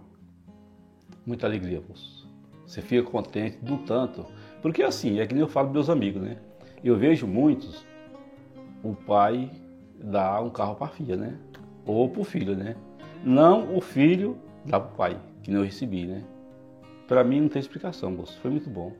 [1.24, 2.28] muita alegria, moço.
[2.66, 4.24] Você fica contente do tanto.
[4.62, 6.38] Porque assim, é que nem eu falo dos meus amigos, né?
[6.82, 7.84] Eu vejo muitos,
[8.82, 9.50] o pai
[10.02, 11.36] dá um carro para a filha, né?
[11.84, 12.76] Ou para o filho, né?
[13.24, 16.22] Não o filho dá para o pai, que nem eu recebi, né?
[17.06, 18.38] Para mim não tem explicação, moço.
[18.40, 18.92] Foi muito bom.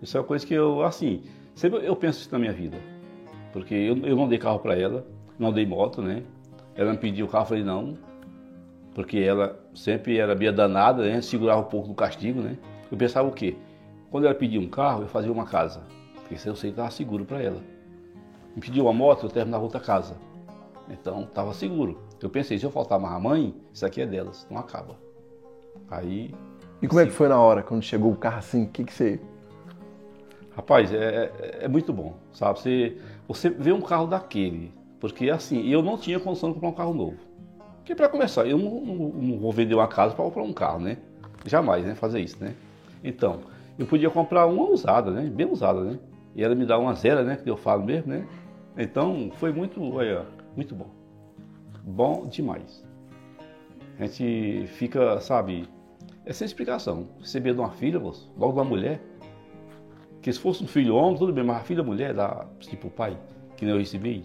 [0.00, 1.22] Isso é uma coisa que eu, assim,
[1.54, 2.78] sempre eu penso isso na minha vida.
[3.52, 5.06] Porque eu, eu não dei carro para ela,
[5.38, 6.22] não dei moto, né?
[6.74, 7.96] Ela me pediu o carro, eu falei não,
[8.94, 11.20] porque ela sempre era meio danada, né?
[11.20, 12.56] Segurava um pouco do castigo, né?
[12.90, 13.56] Eu pensava o quê?
[14.10, 15.82] Quando ela pedia um carro, eu fazia uma casa.
[16.14, 17.60] Porque eu sei que estava seguro para ela.
[18.54, 20.16] Me pediu uma moto, eu terminava outra casa.
[20.88, 21.98] Então, estava seguro.
[22.22, 24.96] Eu pensei, se eu faltar mais a mãe, isso aqui é delas, não acaba.
[25.90, 26.32] Aí,
[26.80, 28.64] E como é que foi na hora, quando chegou o carro assim?
[28.64, 29.20] O que, que você.
[30.54, 32.58] rapaz, é, é- é muito bom, sabe?
[32.60, 34.72] Você, você vê um carro daquele.
[35.00, 37.16] Porque assim, eu não tinha condição de comprar um carro novo.
[37.84, 40.80] Porque para começar, eu não, não- não vou vender uma casa para comprar um carro,
[40.80, 40.96] né?
[41.44, 41.94] Jamais, né?
[41.94, 42.54] Fazer isso, né?
[43.04, 43.40] Então,
[43.78, 45.28] eu podia comprar uma usada, né?
[45.28, 45.98] Bem usada, né?
[46.34, 47.36] E ela me dá uma zero, né?
[47.36, 48.26] Que eu falo mesmo, né?
[48.78, 50.24] Então, foi muito, olha,
[50.56, 50.86] muito bom.
[51.82, 52.82] Bom demais.
[54.00, 55.68] A gente fica, sabe,
[56.24, 57.06] é sem explicação.
[57.20, 58.98] Receber de uma filha, moço, logo de uma mulher.
[60.22, 62.90] Que se fosse um filho homem, tudo bem, mas a filha mulher dá tipo o
[62.90, 63.14] pai,
[63.58, 64.24] que nem eu recebi.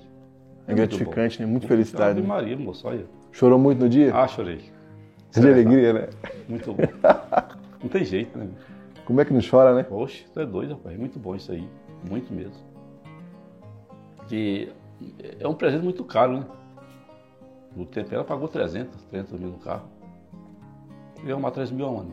[0.65, 1.45] É gratificante, né?
[1.45, 2.11] Muita felicidade.
[2.11, 2.27] Ave né?
[2.27, 3.18] Maria, moço, olha.
[3.31, 4.13] Chorou muito no dia?
[4.15, 4.71] Ah, chorei.
[5.31, 6.09] de alegria, né?
[6.47, 6.83] Muito bom.
[7.81, 8.47] Não tem jeito, né?
[9.05, 9.83] Como é que não chora, né?
[9.83, 10.97] Poxa, tu é doido, rapaz.
[10.97, 11.67] Muito bom isso aí.
[12.09, 12.53] Muito mesmo.
[14.27, 14.71] Que
[15.39, 16.45] é um presente muito caro, né?
[17.75, 19.83] No tempo ela pagou 300, 300 mil no carro.
[21.23, 22.11] Eu arrumar 3 mil aonde?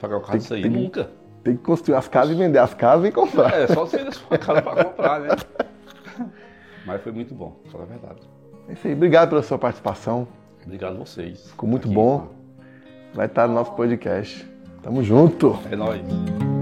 [0.00, 0.62] Pagar o carro disso aí?
[0.62, 1.10] tem- Nunca.
[1.44, 3.52] Tem que construir as casas e vender as casas e comprar.
[3.52, 5.28] É, só se ele for cara pra comprar, né?
[6.86, 8.20] Mas foi muito bom, falar a verdade.
[8.72, 8.94] É isso aí.
[8.94, 10.26] Obrigado pela sua participação.
[10.64, 11.48] Obrigado a vocês.
[11.50, 12.28] Ficou muito Aqui, bom.
[13.12, 14.46] Vai estar no nosso podcast.
[14.82, 15.58] Tamo junto.
[15.70, 16.61] É nóis.